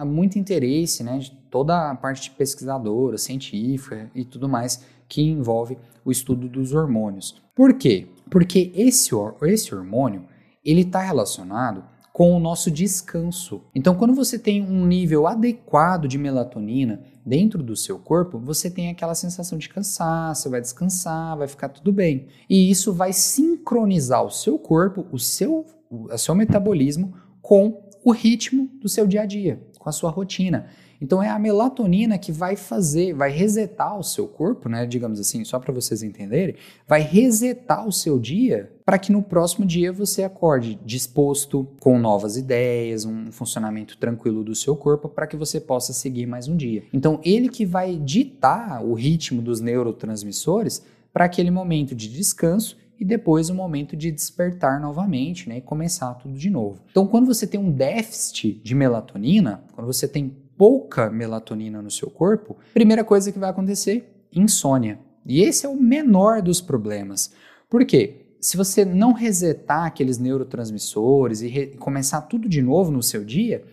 muito 0.03 0.39
interesse, 0.39 1.03
né, 1.03 1.19
de 1.19 1.29
toda 1.29 1.91
a 1.91 1.95
parte 1.95 2.23
de 2.23 2.31
pesquisadora, 2.31 3.19
científica 3.19 4.09
e 4.15 4.25
tudo 4.25 4.49
mais 4.49 4.83
que 5.07 5.21
envolve 5.21 5.77
o 6.03 6.11
estudo 6.11 6.49
dos 6.49 6.73
hormônios. 6.73 7.39
Por 7.53 7.75
quê? 7.75 8.07
Porque 8.31 8.71
esse, 8.73 9.11
esse 9.43 9.75
hormônio, 9.75 10.25
ele 10.65 10.81
está 10.81 11.01
relacionado 11.01 11.83
com 12.19 12.35
o 12.35 12.39
nosso 12.39 12.69
descanso. 12.69 13.61
Então, 13.73 13.95
quando 13.95 14.13
você 14.13 14.37
tem 14.37 14.61
um 14.61 14.85
nível 14.85 15.25
adequado 15.25 16.05
de 16.05 16.17
melatonina 16.17 17.01
dentro 17.25 17.63
do 17.63 17.77
seu 17.77 17.97
corpo, 17.97 18.37
você 18.37 18.69
tem 18.69 18.89
aquela 18.89 19.15
sensação 19.15 19.57
de 19.57 19.69
cansaço, 19.69 20.49
vai 20.49 20.59
descansar, 20.59 21.37
vai 21.37 21.47
ficar 21.47 21.69
tudo 21.69 21.93
bem. 21.93 22.27
E 22.49 22.69
isso 22.69 22.91
vai 22.91 23.13
sincronizar 23.13 24.21
o 24.21 24.29
seu 24.29 24.59
corpo, 24.59 25.07
o 25.13 25.17
seu, 25.17 25.65
o 25.89 26.17
seu 26.17 26.35
metabolismo 26.35 27.13
com 27.41 27.87
o 28.03 28.11
ritmo 28.11 28.69
do 28.81 28.89
seu 28.89 29.07
dia 29.07 29.21
a 29.21 29.25
dia, 29.25 29.65
com 29.79 29.87
a 29.87 29.93
sua 29.93 30.09
rotina. 30.09 30.67
Então 31.01 31.23
é 31.23 31.29
a 31.29 31.39
melatonina 31.39 32.17
que 32.17 32.33
vai 32.33 32.57
fazer, 32.57 33.13
vai 33.13 33.31
resetar 33.31 33.97
o 33.97 34.03
seu 34.03 34.27
corpo, 34.27 34.67
né? 34.67 34.85
Digamos 34.85 35.21
assim, 35.21 35.45
só 35.45 35.57
para 35.57 35.73
vocês 35.73 36.03
entenderem, 36.03 36.55
vai 36.85 36.99
resetar 36.99 37.87
o 37.87 37.91
seu 37.93 38.19
dia 38.19 38.73
para 38.89 38.97
que 38.97 39.11
no 39.11 39.21
próximo 39.21 39.67
dia 39.67 39.93
você 39.93 40.23
acorde 40.23 40.79
disposto, 40.83 41.67
com 41.79 41.99
novas 41.99 42.37
ideias, 42.37 43.05
um 43.05 43.31
funcionamento 43.31 43.95
tranquilo 43.95 44.43
do 44.43 44.55
seu 44.55 44.75
corpo 44.75 45.07
para 45.07 45.27
que 45.27 45.37
você 45.37 45.59
possa 45.59 45.93
seguir 45.93 46.25
mais 46.25 46.47
um 46.47 46.57
dia. 46.57 46.83
Então 46.91 47.21
ele 47.23 47.49
que 47.49 47.67
vai 47.67 47.97
ditar 47.97 48.83
o 48.83 48.95
ritmo 48.95 49.43
dos 49.43 49.61
neurotransmissores 49.61 50.83
para 51.13 51.25
aquele 51.25 51.51
momento 51.51 51.93
de 51.93 52.11
descanso 52.11 52.77
e 52.99 53.05
depois 53.05 53.51
o 53.51 53.53
momento 53.53 53.95
de 53.95 54.09
despertar 54.09 54.81
novamente, 54.81 55.47
né, 55.47 55.59
e 55.59 55.61
começar 55.61 56.15
tudo 56.15 56.33
de 56.33 56.49
novo. 56.49 56.81
Então, 56.89 57.05
quando 57.05 57.27
você 57.27 57.45
tem 57.45 57.59
um 57.59 57.71
déficit 57.71 58.59
de 58.63 58.73
melatonina, 58.73 59.63
quando 59.73 59.85
você 59.85 60.07
tem 60.07 60.35
pouca 60.57 61.11
melatonina 61.11 61.79
no 61.79 61.91
seu 61.91 62.09
corpo, 62.09 62.57
primeira 62.73 63.03
coisa 63.03 63.31
que 63.31 63.37
vai 63.37 63.51
acontecer, 63.51 64.25
insônia. 64.33 64.99
E 65.27 65.43
esse 65.43 65.63
é 65.63 65.69
o 65.69 65.79
menor 65.79 66.41
dos 66.41 66.59
problemas. 66.59 67.31
Por 67.69 67.85
quê? 67.85 68.25
Se 68.39 68.55
você 68.55 68.85
não 68.85 69.11
resetar 69.11 69.85
aqueles 69.85 70.17
neurotransmissores 70.17 71.41
e 71.41 71.75
começar 71.77 72.21
tudo 72.21 72.47
de 72.47 72.61
novo 72.61 72.89
no 72.89 73.03
seu 73.03 73.25
dia, 73.25 73.63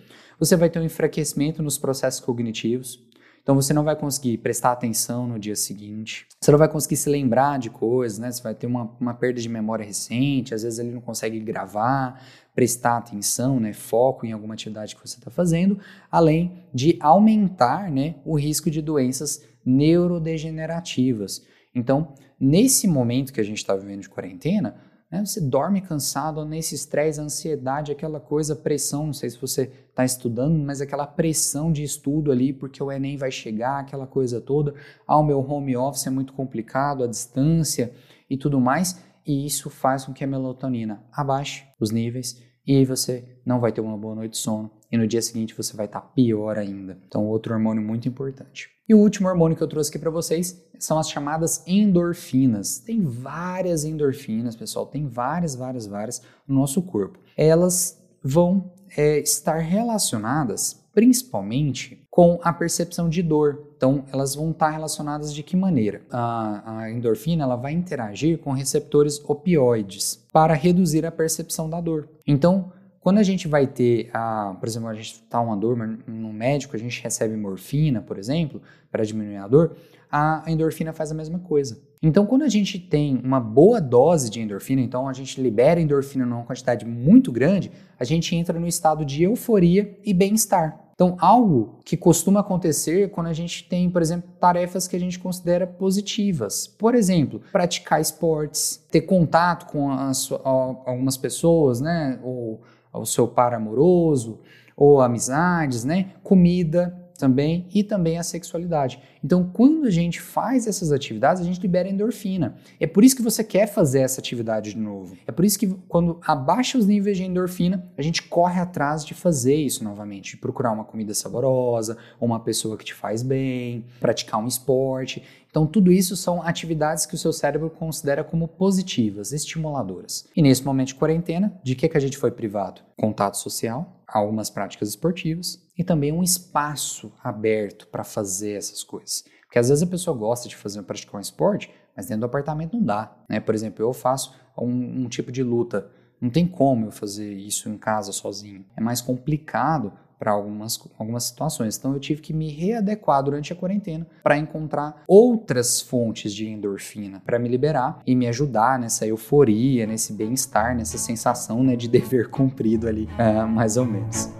você 0.40 0.56
vai 0.56 0.68
ter 0.68 0.80
um 0.80 0.84
enfraquecimento 0.84 1.62
nos 1.62 1.78
processos 1.78 2.20
cognitivos, 2.20 3.00
então 3.46 3.54
você 3.54 3.72
não 3.72 3.84
vai 3.84 3.94
conseguir 3.94 4.38
prestar 4.38 4.72
atenção 4.72 5.24
no 5.24 5.38
dia 5.38 5.54
seguinte, 5.54 6.26
você 6.40 6.50
não 6.50 6.58
vai 6.58 6.68
conseguir 6.68 6.96
se 6.96 7.08
lembrar 7.08 7.60
de 7.60 7.70
coisas, 7.70 8.18
né? 8.18 8.32
Você 8.32 8.42
vai 8.42 8.56
ter 8.56 8.66
uma, 8.66 8.90
uma 9.00 9.14
perda 9.14 9.40
de 9.40 9.48
memória 9.48 9.84
recente, 9.84 10.52
às 10.52 10.64
vezes 10.64 10.80
ele 10.80 10.90
não 10.90 11.00
consegue 11.00 11.38
gravar, 11.38 12.20
prestar 12.52 12.96
atenção, 12.96 13.60
né? 13.60 13.72
Foco 13.72 14.26
em 14.26 14.32
alguma 14.32 14.54
atividade 14.54 14.96
que 14.96 15.00
você 15.00 15.16
está 15.16 15.30
fazendo, 15.30 15.78
além 16.10 16.64
de 16.74 16.96
aumentar 16.98 17.88
né, 17.88 18.16
o 18.24 18.36
risco 18.36 18.68
de 18.68 18.82
doenças 18.82 19.44
neurodegenerativas. 19.64 21.46
Então, 21.72 22.14
nesse 22.40 22.86
momento 22.86 23.32
que 23.32 23.40
a 23.40 23.44
gente 23.44 23.58
está 23.58 23.74
vivendo 23.74 24.02
de 24.02 24.08
quarentena, 24.08 24.76
né? 25.10 25.24
Você 25.24 25.40
dorme 25.40 25.80
cansado 25.80 26.44
nesse 26.44 26.74
estresse, 26.74 27.20
ansiedade, 27.20 27.92
aquela 27.92 28.18
coisa, 28.18 28.56
pressão. 28.56 29.06
Não 29.06 29.12
sei 29.12 29.30
se 29.30 29.40
você 29.40 29.70
está 29.88 30.04
estudando, 30.04 30.58
mas 30.58 30.80
aquela 30.80 31.06
pressão 31.06 31.70
de 31.70 31.82
estudo 31.84 32.32
ali, 32.32 32.52
porque 32.52 32.82
o 32.82 32.90
Enem 32.90 33.16
vai 33.16 33.30
chegar, 33.30 33.78
aquela 33.78 34.06
coisa 34.06 34.40
toda. 34.40 34.74
Ah, 35.06 35.18
o 35.18 35.24
meu 35.24 35.38
home 35.38 35.76
office 35.76 36.06
é 36.06 36.10
muito 36.10 36.32
complicado, 36.32 37.04
a 37.04 37.06
distância 37.06 37.92
e 38.28 38.36
tudo 38.36 38.60
mais. 38.60 39.00
E 39.24 39.46
isso 39.46 39.70
faz 39.70 40.04
com 40.04 40.12
que 40.12 40.24
a 40.24 40.26
melatonina 40.26 41.04
abaixe 41.12 41.64
os 41.80 41.90
níveis 41.90 42.44
e 42.66 42.76
aí 42.76 42.84
você 42.84 43.24
não 43.44 43.60
vai 43.60 43.70
ter 43.70 43.80
uma 43.80 43.96
boa 43.96 44.14
noite 44.14 44.32
de 44.32 44.38
sono. 44.38 44.70
E 44.96 44.98
no 44.98 45.06
dia 45.06 45.20
seguinte 45.20 45.54
você 45.54 45.76
vai 45.76 45.84
estar 45.84 46.00
tá 46.00 46.06
pior 46.06 46.56
ainda. 46.56 46.98
Então, 47.06 47.26
outro 47.26 47.52
hormônio 47.52 47.82
muito 47.82 48.08
importante. 48.08 48.70
E 48.88 48.94
o 48.94 48.98
último 48.98 49.28
hormônio 49.28 49.54
que 49.54 49.62
eu 49.62 49.68
trouxe 49.68 49.90
aqui 49.90 49.98
para 49.98 50.10
vocês 50.10 50.58
são 50.78 50.98
as 50.98 51.10
chamadas 51.10 51.62
endorfinas. 51.66 52.78
Tem 52.78 53.02
várias 53.02 53.84
endorfinas, 53.84 54.56
pessoal, 54.56 54.86
tem 54.86 55.06
várias, 55.06 55.54
várias, 55.54 55.86
várias 55.86 56.22
no 56.48 56.54
nosso 56.54 56.80
corpo. 56.80 57.18
Elas 57.36 58.02
vão 58.22 58.72
é, 58.96 59.18
estar 59.18 59.58
relacionadas 59.58 60.82
principalmente 60.94 62.02
com 62.10 62.40
a 62.42 62.54
percepção 62.54 63.10
de 63.10 63.22
dor. 63.22 63.68
Então, 63.76 64.06
elas 64.10 64.34
vão 64.34 64.50
estar 64.50 64.70
relacionadas 64.70 65.34
de 65.34 65.42
que 65.42 65.54
maneira? 65.54 66.00
A, 66.10 66.78
a, 66.78 66.90
endorfina 66.90 67.44
ela 67.44 67.56
vai 67.56 67.72
interagir 67.72 68.38
com 68.38 68.50
receptores 68.52 69.22
opioides 69.22 70.26
para 70.32 70.54
reduzir 70.54 71.04
a 71.04 71.12
percepção 71.12 71.68
da 71.68 71.82
dor. 71.82 72.08
Então, 72.26 72.72
quando 73.06 73.18
a 73.18 73.22
gente 73.22 73.46
vai 73.46 73.68
ter, 73.68 74.10
a, 74.12 74.56
por 74.58 74.68
exemplo, 74.68 74.88
a 74.88 74.94
gente 74.94 75.12
está 75.12 75.40
uma 75.40 75.56
dor 75.56 75.76
no 76.08 76.32
médico, 76.32 76.74
a 76.74 76.78
gente 76.78 77.00
recebe 77.00 77.36
morfina, 77.36 78.02
por 78.02 78.18
exemplo, 78.18 78.60
para 78.90 79.04
diminuir 79.04 79.36
a 79.36 79.46
dor, 79.46 79.76
a 80.10 80.42
endorfina 80.48 80.92
faz 80.92 81.12
a 81.12 81.14
mesma 81.14 81.38
coisa. 81.38 81.80
Então, 82.02 82.26
quando 82.26 82.42
a 82.42 82.48
gente 82.48 82.80
tem 82.80 83.20
uma 83.22 83.38
boa 83.38 83.80
dose 83.80 84.28
de 84.28 84.40
endorfina, 84.40 84.82
então 84.82 85.08
a 85.08 85.12
gente 85.12 85.40
libera 85.40 85.80
endorfina 85.80 86.26
numa 86.26 86.42
quantidade 86.42 86.84
muito 86.84 87.30
grande, 87.30 87.70
a 87.96 88.02
gente 88.02 88.34
entra 88.34 88.58
no 88.58 88.66
estado 88.66 89.04
de 89.04 89.22
euforia 89.22 89.96
e 90.04 90.12
bem-estar. 90.12 90.76
Então, 90.94 91.16
algo 91.20 91.78
que 91.84 91.96
costuma 91.96 92.40
acontecer 92.40 93.10
quando 93.10 93.28
a 93.28 93.32
gente 93.32 93.68
tem, 93.68 93.88
por 93.88 94.02
exemplo, 94.02 94.30
tarefas 94.40 94.88
que 94.88 94.96
a 94.96 94.98
gente 94.98 95.18
considera 95.18 95.64
positivas. 95.64 96.66
Por 96.66 96.96
exemplo, 96.96 97.40
praticar 97.52 98.00
esportes, 98.00 98.84
ter 98.90 99.02
contato 99.02 99.70
com 99.70 99.92
as, 99.92 100.28
algumas 100.42 101.16
pessoas, 101.16 101.80
né? 101.80 102.18
Ou 102.24 102.62
o 102.98 103.06
seu 103.06 103.26
par 103.28 103.54
amoroso, 103.54 104.40
ou 104.76 105.00
amizades, 105.00 105.84
né? 105.84 106.10
Comida 106.22 106.94
também 107.16 107.66
e 107.74 107.82
também 107.82 108.18
a 108.18 108.22
sexualidade. 108.22 109.00
Então, 109.24 109.50
quando 109.52 109.86
a 109.86 109.90
gente 109.90 110.20
faz 110.20 110.66
essas 110.66 110.92
atividades, 110.92 111.42
a 111.42 111.44
gente 111.44 111.60
libera 111.60 111.88
endorfina. 111.88 112.56
É 112.78 112.86
por 112.86 113.02
isso 113.02 113.16
que 113.16 113.22
você 113.22 113.42
quer 113.42 113.66
fazer 113.66 114.00
essa 114.00 114.20
atividade 114.20 114.70
de 114.70 114.78
novo. 114.78 115.16
É 115.26 115.32
por 115.32 115.44
isso 115.44 115.58
que 115.58 115.66
quando 115.88 116.20
abaixa 116.24 116.78
os 116.78 116.86
níveis 116.86 117.16
de 117.16 117.24
endorfina, 117.24 117.84
a 117.96 118.02
gente 118.02 118.22
corre 118.22 118.60
atrás 118.60 119.04
de 119.04 119.14
fazer 119.14 119.56
isso 119.56 119.82
novamente, 119.82 120.32
de 120.32 120.36
procurar 120.36 120.72
uma 120.72 120.84
comida 120.84 121.14
saborosa, 121.14 121.96
uma 122.20 122.38
pessoa 122.38 122.76
que 122.76 122.84
te 122.84 122.94
faz 122.94 123.22
bem, 123.22 123.84
praticar 123.98 124.40
um 124.40 124.46
esporte. 124.46 125.22
Então, 125.56 125.66
tudo 125.66 125.90
isso 125.90 126.14
são 126.18 126.42
atividades 126.42 127.06
que 127.06 127.14
o 127.14 127.18
seu 127.18 127.32
cérebro 127.32 127.70
considera 127.70 128.22
como 128.22 128.46
positivas, 128.46 129.32
estimuladoras. 129.32 130.28
E 130.36 130.42
nesse 130.42 130.62
momento 130.62 130.88
de 130.88 130.96
quarentena, 130.96 131.58
de 131.64 131.74
que, 131.74 131.88
que 131.88 131.96
a 131.96 132.00
gente 132.00 132.18
foi 132.18 132.30
privado? 132.30 132.82
Contato 132.94 133.38
social, 133.38 134.04
algumas 134.06 134.50
práticas 134.50 134.90
esportivas 134.90 135.58
e 135.74 135.82
também 135.82 136.12
um 136.12 136.22
espaço 136.22 137.10
aberto 137.24 137.86
para 137.86 138.04
fazer 138.04 138.52
essas 138.52 138.84
coisas. 138.84 139.24
Porque 139.44 139.58
às 139.58 139.70
vezes 139.70 139.82
a 139.82 139.86
pessoa 139.86 140.14
gosta 140.14 140.46
de 140.46 140.54
fazer 140.54 140.82
praticar 140.82 141.16
um 141.16 141.22
esporte, 141.22 141.70
mas 141.96 142.04
dentro 142.04 142.20
do 142.20 142.26
apartamento 142.26 142.76
não 142.76 142.84
dá. 142.84 143.16
Né? 143.26 143.40
Por 143.40 143.54
exemplo, 143.54 143.82
eu 143.82 143.94
faço 143.94 144.34
um, 144.58 145.04
um 145.04 145.08
tipo 145.08 145.32
de 145.32 145.42
luta. 145.42 145.90
Não 146.20 146.28
tem 146.28 146.46
como 146.46 146.88
eu 146.88 146.92
fazer 146.92 147.32
isso 147.32 147.70
em 147.70 147.78
casa 147.78 148.12
sozinho. 148.12 148.62
É 148.76 148.80
mais 148.82 149.00
complicado 149.00 149.94
para 150.18 150.32
algumas, 150.32 150.80
algumas 150.98 151.24
situações. 151.24 151.76
Então 151.76 151.92
eu 151.92 152.00
tive 152.00 152.20
que 152.20 152.32
me 152.32 152.50
readequar 152.50 153.22
durante 153.22 153.52
a 153.52 153.56
quarentena 153.56 154.06
para 154.22 154.36
encontrar 154.36 155.02
outras 155.06 155.80
fontes 155.80 156.32
de 156.32 156.48
endorfina 156.48 157.22
para 157.24 157.38
me 157.38 157.48
liberar 157.48 158.00
e 158.06 158.14
me 158.14 158.26
ajudar 158.26 158.78
nessa 158.78 159.06
euforia, 159.06 159.86
nesse 159.86 160.12
bem-estar, 160.12 160.76
nessa 160.76 160.98
sensação 160.98 161.62
né, 161.62 161.76
de 161.76 161.88
dever 161.96 162.28
cumprido 162.28 162.88
ali, 162.88 163.08
é, 163.18 163.44
mais 163.44 163.76
ou 163.76 163.84
menos. 163.84 164.30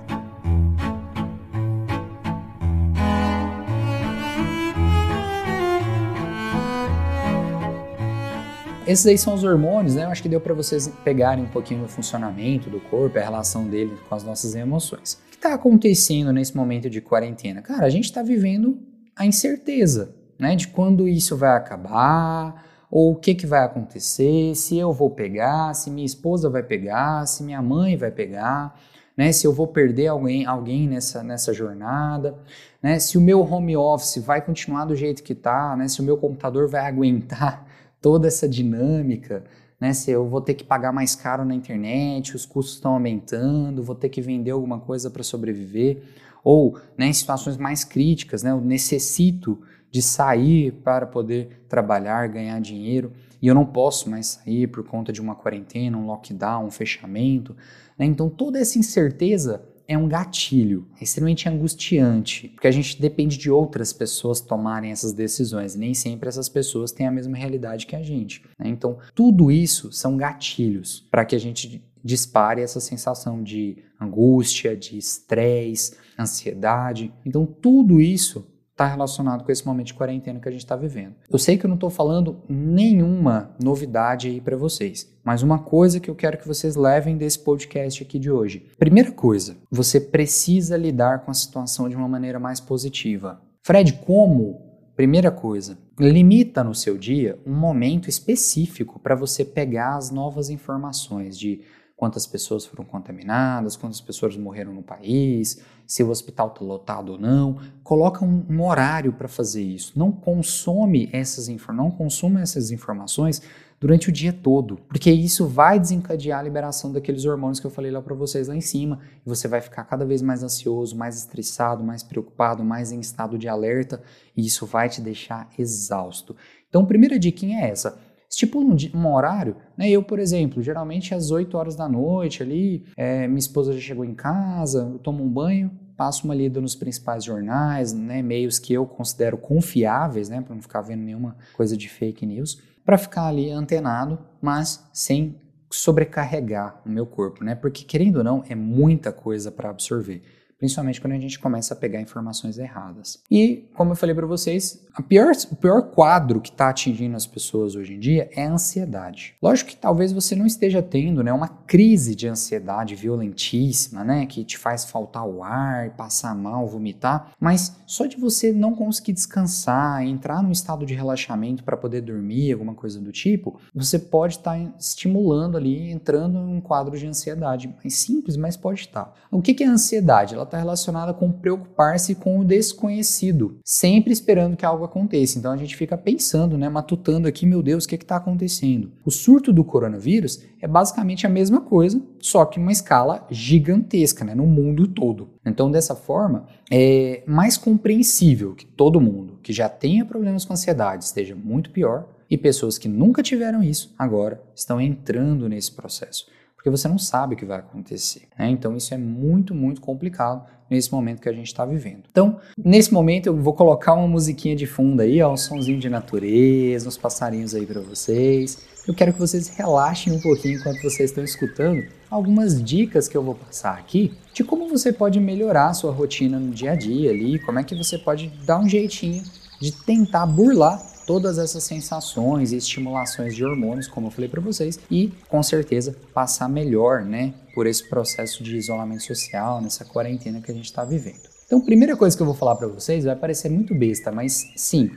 Esses 8.87 9.05
aí 9.05 9.19
são 9.19 9.35
os 9.35 9.43
hormônios, 9.43 9.97
né? 9.97 10.05
Eu 10.05 10.11
acho 10.11 10.23
que 10.23 10.29
deu 10.29 10.41
para 10.41 10.55
vocês 10.55 10.89
pegarem 11.03 11.43
um 11.43 11.49
pouquinho 11.49 11.83
do 11.83 11.89
funcionamento 11.89 12.71
do 12.71 12.79
corpo, 12.79 13.19
a 13.19 13.21
relação 13.21 13.65
dele 13.65 13.99
com 14.09 14.15
as 14.15 14.23
nossas 14.23 14.55
emoções. 14.55 15.21
Que 15.37 15.47
está 15.47 15.55
acontecendo 15.55 16.33
nesse 16.33 16.57
momento 16.57 16.89
de 16.89 17.01
quarentena? 17.03 17.61
Cara, 17.61 17.85
a 17.85 17.91
gente 17.91 18.05
está 18.05 18.23
vivendo 18.23 18.79
a 19.15 19.27
incerteza, 19.27 20.15
né? 20.39 20.57
De 20.57 20.69
quando 20.69 21.07
isso 21.07 21.37
vai 21.37 21.55
acabar, 21.55 22.65
ou 22.91 23.13
o 23.13 23.17
que, 23.17 23.35
que 23.35 23.47
vai 23.47 23.63
acontecer, 23.63 24.55
se 24.55 24.79
eu 24.79 24.93
vou 24.93 25.11
pegar, 25.11 25.75
se 25.75 25.91
minha 25.91 26.07
esposa 26.07 26.49
vai 26.49 26.63
pegar, 26.63 27.27
se 27.27 27.43
minha 27.43 27.61
mãe 27.61 27.97
vai 27.97 28.11
pegar, 28.11 28.79
né? 29.15 29.31
Se 29.31 29.47
eu 29.47 29.53
vou 29.53 29.67
perder 29.67 30.07
alguém, 30.07 30.47
alguém 30.47 30.89
nessa, 30.89 31.23
nessa 31.23 31.53
jornada, 31.53 32.35
né? 32.83 32.99
Se 32.99 33.19
o 33.19 33.21
meu 33.21 33.41
home 33.41 33.77
office 33.77 34.17
vai 34.25 34.41
continuar 34.41 34.87
do 34.87 34.97
jeito 34.97 35.23
que 35.23 35.35
está, 35.35 35.77
né? 35.77 35.87
Se 35.87 36.01
o 36.01 36.05
meu 36.05 36.17
computador 36.17 36.67
vai 36.67 36.81
aguentar 36.89 37.67
toda 38.01 38.27
essa 38.27 38.49
dinâmica, 38.49 39.45
né? 39.81 39.93
Se 39.93 40.11
eu 40.11 40.29
vou 40.29 40.41
ter 40.41 40.55
que 40.55 40.65
pagar 40.65 40.93
mais 40.93 41.15
caro 41.15 41.45
na 41.45 41.55
internet, 41.55 42.35
os 42.35 42.47
custos 42.47 42.77
estão 42.77 42.93
aumentando, 42.93 43.83
vou 43.83 43.95
ter 43.95 44.09
que 44.09 44.21
vender 44.21 44.51
alguma 44.51 44.81
coisa 44.81 45.11
para 45.11 45.23
sobreviver, 45.23 46.03
ou 46.43 46.79
né, 46.97 47.07
em 47.07 47.13
situações 47.13 47.57
mais 47.57 47.85
críticas, 47.85 48.43
né? 48.43 48.51
Eu 48.51 48.61
necessito 48.61 49.61
de 49.91 50.03
sair 50.03 50.73
para 50.73 51.07
poder 51.07 51.65
trabalhar, 51.69 52.29
ganhar 52.29 52.61
dinheiro, 52.61 53.13
e 53.41 53.47
eu 53.47 53.55
não 53.55 53.65
posso 53.65 54.11
mais 54.11 54.27
sair 54.27 54.67
por 54.67 54.85
conta 54.85 55.13
de 55.13 55.21
uma 55.21 55.35
quarentena, 55.35 55.97
um 55.97 56.07
lockdown, 56.07 56.67
um 56.67 56.71
fechamento. 56.71 57.57
Né? 57.99 58.07
Então 58.07 58.29
toda 58.29 58.59
essa 58.59 58.79
incerteza 58.79 59.63
é 59.89 59.97
um 59.97 60.09
gatilho, 60.09 60.87
é 61.01 61.05
extremamente 61.05 61.49
angustiante, 61.49 62.49
porque 62.49 62.67
a 62.67 62.73
gente 62.73 63.01
depende 63.01 63.39
de 63.39 63.51
outras 63.51 63.93
pessoas 63.93 64.41
tomarem 64.41 64.91
essas 64.91 65.13
decisões, 65.13 65.75
e 65.75 65.79
nem 65.79 65.95
sempre 65.95 66.29
essas 66.29 66.49
pessoas 66.49 66.93
têm 66.93 67.07
a 67.07 67.11
mesma 67.11 67.37
realidade 67.37 67.87
que 67.87 67.95
a 67.95 68.03
gente. 68.03 68.43
Né? 68.59 68.69
Então, 68.69 68.99
tudo 69.15 69.51
isso 69.51 69.93
são 69.93 70.17
gatilhos 70.17 71.07
para 71.11 71.25
que 71.25 71.37
a 71.37 71.41
gente 71.41 71.85
dispare 72.03 72.63
essa 72.63 72.81
sensação 72.81 73.43
de 73.43 73.79
angústia, 74.01 74.77
de 74.77 74.97
estresse, 74.97 75.97
ansiedade. 76.19 77.13
Então, 77.25 77.45
tudo 77.45 78.01
isso 78.01 78.47
está 78.77 78.87
relacionado 78.87 79.43
com 79.43 79.51
esse 79.51 79.67
momento 79.67 79.87
de 79.87 79.95
quarentena 79.95 80.39
que 80.39 80.47
a 80.47 80.53
gente 80.53 80.61
está 80.61 80.77
vivendo. 80.77 81.15
Eu 81.31 81.39
sei 81.39 81.57
que 81.57 81.65
eu 81.65 81.69
não 81.69 81.77
estou 81.77 81.89
falando 81.89 82.43
nenhuma 82.47 83.57
novidade 83.59 84.29
aí 84.29 84.39
para 84.39 84.55
vocês, 84.55 85.11
mas 85.25 85.43
uma 85.43 85.59
coisa 85.59 85.99
que 85.99 86.11
eu 86.11 86.15
quero 86.15 86.37
que 86.37 86.47
vocês 86.47 86.77
levem 86.77 87.17
desse 87.17 87.39
podcast 87.39 88.03
aqui 88.03 88.19
de 88.19 88.31
hoje. 88.31 88.67
Primeira 88.79 89.11
coisa, 89.11 89.57
você 89.71 89.99
precisa 89.99 90.77
lidar 90.77 91.25
com 91.25 91.31
a 91.31 91.35
situação 91.35 91.89
de 91.89 91.97
uma 91.97 92.07
maneira 92.07 92.39
mais 92.39 92.61
positiva. 92.61 93.41
Fred, 93.63 93.95
como? 94.05 94.61
Primeira 94.95 95.31
coisa, 95.31 95.79
limita 95.99 96.63
no 96.63 96.75
seu 96.75 96.99
dia 96.99 97.39
um 97.47 97.55
momento 97.55 98.11
específico 98.11 99.01
para 99.01 99.15
você 99.15 99.43
pegar 99.43 99.97
as 99.97 100.11
novas 100.11 100.51
informações 100.51 101.39
de 101.39 101.63
quantas 101.97 102.27
pessoas 102.27 102.67
foram 102.67 102.85
contaminadas, 102.85 103.75
quantas 103.75 104.01
pessoas 104.01 104.37
morreram 104.37 104.73
no 104.73 104.83
país, 104.83 105.63
se 105.87 106.03
o 106.03 106.11
hospital 106.11 106.49
está 106.49 106.65
lotado 106.65 107.13
ou 107.13 107.19
não. 107.19 107.59
Coloca 107.83 108.25
um, 108.25 108.45
um 108.49 108.63
horário 108.63 109.13
para 109.15 109.27
fazer 109.27 109.63
isso. 109.63 109.99
Não 109.99 110.13
consome 110.13 111.09
essas 111.13 111.49
não 111.73 111.91
consuma 111.91 112.43
essas 112.43 112.71
informações 112.71 113.41
durante 113.81 114.09
o 114.09 114.13
dia 114.13 114.33
todo, 114.33 114.77
porque 114.89 115.11
isso 115.11 115.47
vai 115.47 115.79
desencadear 115.79 116.41
a 116.41 116.43
liberação 116.43 116.93
daqueles 116.93 117.25
hormônios 117.25 117.61
que 117.61 117.67
eu 117.67 117.71
falei 117.71 117.91
lá 117.91 118.01
para 118.01 118.15
vocês 118.15 118.49
lá 118.49 118.57
em 118.57 118.61
cima, 118.61 119.01
e 119.25 119.29
você 119.29 119.47
vai 119.47 119.61
ficar 119.61 119.85
cada 119.85 120.05
vez 120.05 120.23
mais 120.23 120.43
ansioso, 120.43 120.97
mais 120.97 121.19
estressado, 121.19 121.85
mais 121.85 122.03
preocupado, 122.03 122.65
mais 122.65 122.91
em 122.91 123.01
estado 123.01 123.37
de 123.37 123.49
alerta, 123.49 124.03
e 124.35 124.47
isso 124.47 124.65
vai 124.65 124.89
te 124.89 125.01
deixar 125.01 125.49
exausto. 125.59 126.35
Então, 126.69 126.87
primeira 126.87 127.19
dica 127.19 127.45
é 127.47 127.69
essa 127.69 127.99
estipula 128.37 128.67
um, 128.67 128.77
um, 128.99 129.15
horário, 129.15 129.57
né? 129.77 129.89
Eu, 129.89 130.03
por 130.03 130.19
exemplo, 130.19 130.63
geralmente 130.63 131.15
às 131.15 131.31
8 131.31 131.57
horas 131.57 131.75
da 131.75 131.89
noite 131.89 132.43
ali, 132.43 132.85
é, 132.95 133.27
minha 133.27 133.39
esposa 133.39 133.73
já 133.73 133.81
chegou 133.81 134.05
em 134.05 134.15
casa, 134.15 134.91
eu 134.93 134.99
tomo 134.99 135.25
um 135.25 135.29
banho, 135.29 135.71
passo 135.97 136.27
uma 136.27 136.35
lida 136.35 136.61
nos 136.61 136.75
principais 136.75 137.25
jornais, 137.25 137.95
né, 137.95 138.21
meios 138.21 138.59
que 138.59 138.75
eu 138.75 138.85
considero 138.85 139.39
confiáveis, 139.39 140.29
né, 140.29 140.43
para 140.43 140.55
não 140.55 140.61
ficar 140.61 140.83
vendo 140.83 141.01
nenhuma 141.01 141.35
coisa 141.55 141.75
de 141.75 141.89
fake 141.89 142.27
news, 142.27 142.61
para 142.85 142.99
ficar 142.99 143.27
ali 143.27 143.51
antenado, 143.51 144.19
mas 144.43 144.87
sem 144.93 145.37
sobrecarregar 145.71 146.83
o 146.85 146.91
meu 146.91 147.07
corpo, 147.07 147.43
né? 147.43 147.55
Porque 147.55 147.85
querendo 147.85 148.17
ou 148.19 148.25
não, 148.25 148.45
é 148.49 148.55
muita 148.55 149.11
coisa 149.13 149.51
para 149.51 149.71
absorver 149.71 150.23
principalmente 150.59 151.01
quando 151.01 151.15
a 151.15 151.19
gente 151.19 151.39
começa 151.39 151.75
a 151.75 151.77
pegar 151.77 152.01
informações 152.01 152.59
erradas. 152.59 153.19
E, 153.31 153.69
como 153.75 153.93
eu 153.93 153.97
falei 153.97 154.15
para 154.15 154.27
vocês, 154.27 154.85
pior, 155.09 155.33
o 155.51 155.57
pior 155.57 155.83
quadro 155.91 156.41
que 156.41 156.51
está 156.51 156.69
atingindo 156.69 157.17
as 157.17 157.27
pessoas 157.27 157.75
hoje 157.75 157.95
em 157.95 157.99
dia 157.99 158.29
é 158.35 158.47
a 158.47 158.53
ansiedade. 158.53 159.35
Lógico 159.43 159.71
que 159.71 159.77
talvez 159.77 160.13
você 160.13 160.35
não 160.35 160.47
esteja 160.47 160.83
tendo 160.83 161.23
né, 161.23 161.33
uma 161.33 161.49
crise 161.49 162.15
de 162.15 162.29
ansiedade 162.29 162.95
violentíssima, 162.95 164.05
né, 164.05 164.27
que 164.27 164.45
te 164.45 164.57
faz 164.57 164.85
faltar 164.85 165.27
o 165.27 165.43
ar, 165.43 165.91
passar 165.91 166.35
mal, 166.35 166.67
vomitar, 166.67 167.33
mas 167.41 167.77
só 167.87 168.07
de 168.07 168.17
você 168.17 168.53
não 168.53 168.75
conseguir 168.75 169.13
descansar, 169.13 170.03
entrar 170.03 170.43
num 170.43 170.53
estado 170.53 170.87
de 170.87 170.95
relaxamento 170.95 171.63
para 171.63 171.77
poder 171.77 172.01
dormir, 172.01 172.53
alguma 172.53 172.75
coisa 172.75 173.01
do 173.01 173.13
tipo, 173.13 173.61
você 173.75 173.99
pode 173.99 174.37
estar 174.37 174.57
tá 174.57 174.73
estimulando 174.79 175.57
ali, 175.57 175.91
entrando 175.91 176.39
em 176.39 176.57
um 176.57 176.61
quadro 176.61 176.99
de 176.99 177.07
ansiedade. 177.07 177.75
Mais 177.83 177.95
simples, 177.95 178.37
mas 178.37 178.57
pode 178.57 178.81
estar. 178.81 179.15
O 179.31 179.43
que 179.43 179.63
é 179.63 179.67
ansiedade? 179.67 180.35
Ela 180.35 180.46
está 180.47 180.59
relacionada 180.59 181.13
com 181.13 181.31
preocupar-se 181.31 182.15
com 182.15 182.39
o 182.39 182.45
desconhecido, 182.45 183.59
sempre 183.65 184.13
esperando 184.13 184.57
que 184.57 184.65
algo 184.65 184.85
aconteça. 184.85 185.39
Então 185.39 185.53
a 185.53 185.57
gente 185.57 185.77
fica 185.77 185.97
pensando, 185.97 186.57
né, 186.57 186.69
matutando 186.69 187.29
aqui, 187.29 187.45
meu 187.47 187.63
Deus, 187.63 187.85
o 187.85 187.89
que 187.89 187.95
está 187.95 188.17
acontecendo? 188.17 188.91
O 189.05 189.11
surto 189.11 189.53
do 189.53 189.65
coronavírus 189.65 190.43
é 190.61 190.67
basicamente 190.67 191.27
a 191.27 191.31
mesma 191.31 191.61
coisa, 191.61 192.01
só 192.21 192.45
que 192.45 192.59
uma 192.59 192.73
escala 192.73 193.27
gigantesca, 193.31 194.25
né, 194.25 194.35
no 194.35 194.47
mundo 194.47 194.87
todo. 194.89 195.31
Então 195.45 195.71
dessa 195.71 195.95
forma 195.95 196.47
é 196.71 197.23
mais 197.27 197.57
compreensível 197.57 198.55
que 198.55 198.67
todo 198.67 199.01
mundo 199.01 199.39
que 199.43 199.53
já 199.53 199.69
tenha 199.69 200.05
problemas 200.05 200.45
com 200.45 200.55
ansiedade 200.55 201.05
esteja 201.05 201.35
muito 201.35 201.71
pior 201.71 202.09
e 202.29 202.37
pessoas 202.37 202.79
que 202.79 202.89
nunca 202.89 203.23
tiveram 203.23 203.63
isso 203.63 203.95
agora 203.97 204.43
estão 204.55 204.81
entrando 204.81 205.49
nesse 205.49 205.73
processo 205.73 206.27
porque 206.67 206.77
você 206.77 206.89
não 206.89 206.99
sabe 206.99 207.35
o 207.35 207.37
que 207.37 207.45
vai 207.45 207.61
acontecer. 207.61 208.23
Né? 208.37 208.51
Então 208.51 208.77
isso 208.77 208.93
é 208.93 208.99
muito, 208.99 209.55
muito 209.55 209.81
complicado 209.81 210.45
nesse 210.69 210.91
momento 210.91 211.23
que 211.23 211.29
a 211.29 211.33
gente 211.33 211.47
está 211.47 211.65
vivendo. 211.65 212.03
Então, 212.11 212.41
nesse 212.59 212.93
momento 212.93 213.29
eu 213.29 213.37
vou 213.37 213.53
colocar 213.53 213.95
uma 213.95 214.09
musiquinha 214.09 214.57
de 214.57 214.67
fundo 214.67 215.01
aí, 215.01 215.23
ó, 215.23 215.33
um 215.33 215.37
sonzinho 215.37 215.79
de 215.79 215.89
natureza, 215.89 216.89
uns 216.89 216.99
passarinhos 216.99 217.55
aí 217.55 217.65
para 217.65 217.81
vocês. 217.81 218.59
Eu 218.85 218.95
quero 218.95 219.13
que 219.13 219.19
vocês 219.21 219.47
relaxem 219.47 220.13
um 220.13 220.21
pouquinho 220.21 220.59
enquanto 220.59 220.83
vocês 220.83 221.11
estão 221.11 221.23
escutando 221.23 221.87
algumas 222.11 222.61
dicas 222.61 223.07
que 223.07 223.17
eu 223.17 223.23
vou 223.23 223.37
passar 223.37 223.79
aqui 223.79 224.13
de 224.35 224.43
como 224.43 224.69
você 224.69 224.93
pode 224.93 225.21
melhorar 225.21 225.69
a 225.69 225.75
sua 225.75 225.93
rotina 225.93 226.37
no 226.37 226.51
dia 226.51 226.73
a 226.73 226.75
dia 226.75 227.13
ali, 227.13 227.39
como 227.39 227.61
é 227.61 227.63
que 227.63 227.77
você 227.77 227.97
pode 227.97 228.27
dar 228.45 228.59
um 228.59 228.69
jeitinho 228.69 229.23
de 229.61 229.71
tentar 229.71 230.27
burlar 230.27 230.96
todas 231.07 231.39
essas 231.39 231.63
sensações 231.65 232.53
e 232.53 232.57
estimulações 232.57 233.35
de 233.35 233.45
hormônios, 233.45 233.87
como 233.87 234.09
eu 234.09 234.11
falei 234.11 234.29
para 234.29 234.41
vocês, 234.41 234.79
e 234.91 235.13
com 235.29 235.43
certeza 235.43 235.97
passar 236.13 236.49
melhor, 236.49 237.05
né, 237.05 237.33
por 237.55 237.67
esse 237.67 237.89
processo 237.89 238.43
de 238.43 238.57
isolamento 238.57 239.05
social, 239.05 239.61
nessa 239.61 239.85
quarentena 239.85 240.41
que 240.41 240.51
a 240.51 240.55
gente 240.55 240.67
está 240.67 240.85
vivendo. 240.85 241.29
Então, 241.47 241.61
primeira 241.61 241.97
coisa 241.97 242.17
que 242.17 242.23
eu 242.23 242.27
vou 242.27 242.35
falar 242.35 242.57
para 242.57 242.67
vocês 242.67 243.05
vai 243.05 243.15
parecer 243.15 243.49
muito 243.49 243.75
besta, 243.75 244.11
mas 244.11 244.53
sim, 244.57 244.91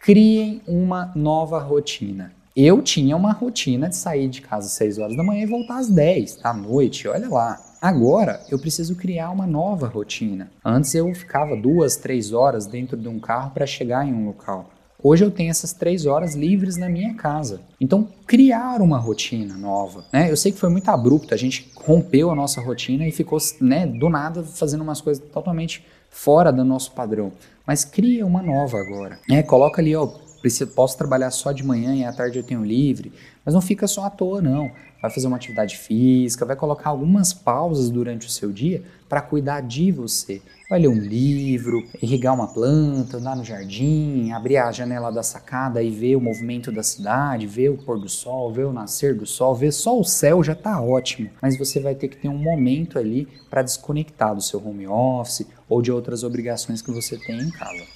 criem 0.00 0.60
uma 0.66 1.10
nova 1.16 1.58
rotina. 1.58 2.32
Eu 2.54 2.82
tinha 2.82 3.16
uma 3.16 3.32
rotina 3.32 3.88
de 3.88 3.96
sair 3.96 4.28
de 4.28 4.40
casa 4.40 4.66
às 4.66 4.74
6 4.74 4.98
horas 4.98 5.16
da 5.16 5.24
manhã 5.24 5.42
e 5.42 5.46
voltar 5.46 5.78
às 5.78 5.88
10 5.88 6.36
da 6.36 6.52
noite, 6.52 7.08
olha 7.08 7.28
lá. 7.28 7.60
Agora 7.82 8.40
eu 8.48 8.58
preciso 8.58 8.94
criar 8.94 9.30
uma 9.30 9.46
nova 9.46 9.88
rotina. 9.88 10.50
Antes 10.64 10.94
eu 10.94 11.12
ficava 11.14 11.56
duas, 11.56 11.96
três 11.96 12.32
horas 12.32 12.66
dentro 12.66 12.96
de 12.96 13.08
um 13.08 13.18
carro 13.18 13.50
para 13.50 13.66
chegar 13.66 14.06
em 14.06 14.12
um 14.12 14.26
local. 14.26 14.70
Hoje 15.06 15.22
eu 15.22 15.30
tenho 15.30 15.50
essas 15.50 15.74
três 15.74 16.06
horas 16.06 16.34
livres 16.34 16.78
na 16.78 16.88
minha 16.88 17.12
casa. 17.12 17.60
Então, 17.78 18.08
criar 18.26 18.80
uma 18.80 18.96
rotina 18.96 19.54
nova, 19.54 20.02
né? 20.10 20.30
Eu 20.30 20.36
sei 20.36 20.50
que 20.50 20.58
foi 20.58 20.70
muito 20.70 20.88
abrupto, 20.88 21.34
a 21.34 21.36
gente 21.36 21.70
rompeu 21.76 22.30
a 22.30 22.34
nossa 22.34 22.58
rotina 22.58 23.06
e 23.06 23.12
ficou, 23.12 23.38
né, 23.60 23.86
do 23.86 24.08
nada 24.08 24.42
fazendo 24.42 24.80
umas 24.80 25.02
coisas 25.02 25.22
totalmente 25.30 25.84
fora 26.08 26.50
do 26.50 26.64
nosso 26.64 26.92
padrão. 26.92 27.32
Mas 27.66 27.84
cria 27.84 28.24
uma 28.24 28.40
nova 28.42 28.78
agora, 28.78 29.18
né? 29.28 29.42
Coloca 29.42 29.82
ali, 29.82 29.94
ó, 29.94 30.08
preciso, 30.44 30.70
posso 30.72 30.98
trabalhar 30.98 31.30
só 31.30 31.52
de 31.52 31.64
manhã 31.64 31.94
e 31.94 32.04
à 32.04 32.12
tarde 32.12 32.38
eu 32.38 32.42
tenho 32.42 32.62
livre, 32.62 33.10
mas 33.42 33.54
não 33.54 33.62
fica 33.62 33.86
só 33.86 34.04
à 34.04 34.10
toa 34.10 34.42
não. 34.42 34.70
Vai 35.00 35.10
fazer 35.10 35.26
uma 35.26 35.36
atividade 35.36 35.78
física, 35.78 36.44
vai 36.44 36.54
colocar 36.54 36.90
algumas 36.90 37.32
pausas 37.32 37.88
durante 37.88 38.26
o 38.26 38.30
seu 38.30 38.52
dia 38.52 38.82
para 39.08 39.22
cuidar 39.22 39.62
de 39.62 39.90
você 39.90 40.42
vai 40.68 40.80
ler 40.80 40.88
um 40.88 40.98
livro, 40.98 41.84
irrigar 42.02 42.34
uma 42.34 42.48
planta, 42.48 43.18
andar 43.18 43.36
no 43.36 43.44
jardim, 43.44 44.32
abrir 44.32 44.56
a 44.56 44.72
janela 44.72 45.12
da 45.12 45.22
sacada 45.22 45.82
e 45.82 45.90
ver 45.90 46.16
o 46.16 46.20
movimento 46.20 46.72
da 46.72 46.82
cidade, 46.82 47.46
ver 47.46 47.68
o 47.68 47.76
pôr 47.76 47.98
do 47.98 48.08
sol, 48.08 48.52
ver 48.52 48.64
o 48.64 48.72
nascer 48.72 49.14
do 49.14 49.26
sol, 49.26 49.54
ver 49.54 49.72
só 49.72 49.98
o 49.98 50.04
céu 50.04 50.42
já 50.42 50.52
está 50.52 50.80
ótimo. 50.80 51.30
Mas 51.40 51.58
você 51.58 51.80
vai 51.80 51.94
ter 51.94 52.08
que 52.08 52.16
ter 52.16 52.28
um 52.28 52.38
momento 52.38 52.98
ali 52.98 53.28
para 53.50 53.62
desconectar 53.62 54.34
do 54.34 54.42
seu 54.42 54.66
home 54.66 54.86
office 54.86 55.46
ou 55.68 55.82
de 55.82 55.92
outras 55.92 56.24
obrigações 56.24 56.80
que 56.80 56.90
você 56.90 57.16
tem 57.18 57.38
em 57.38 57.50
casa. 57.50 57.93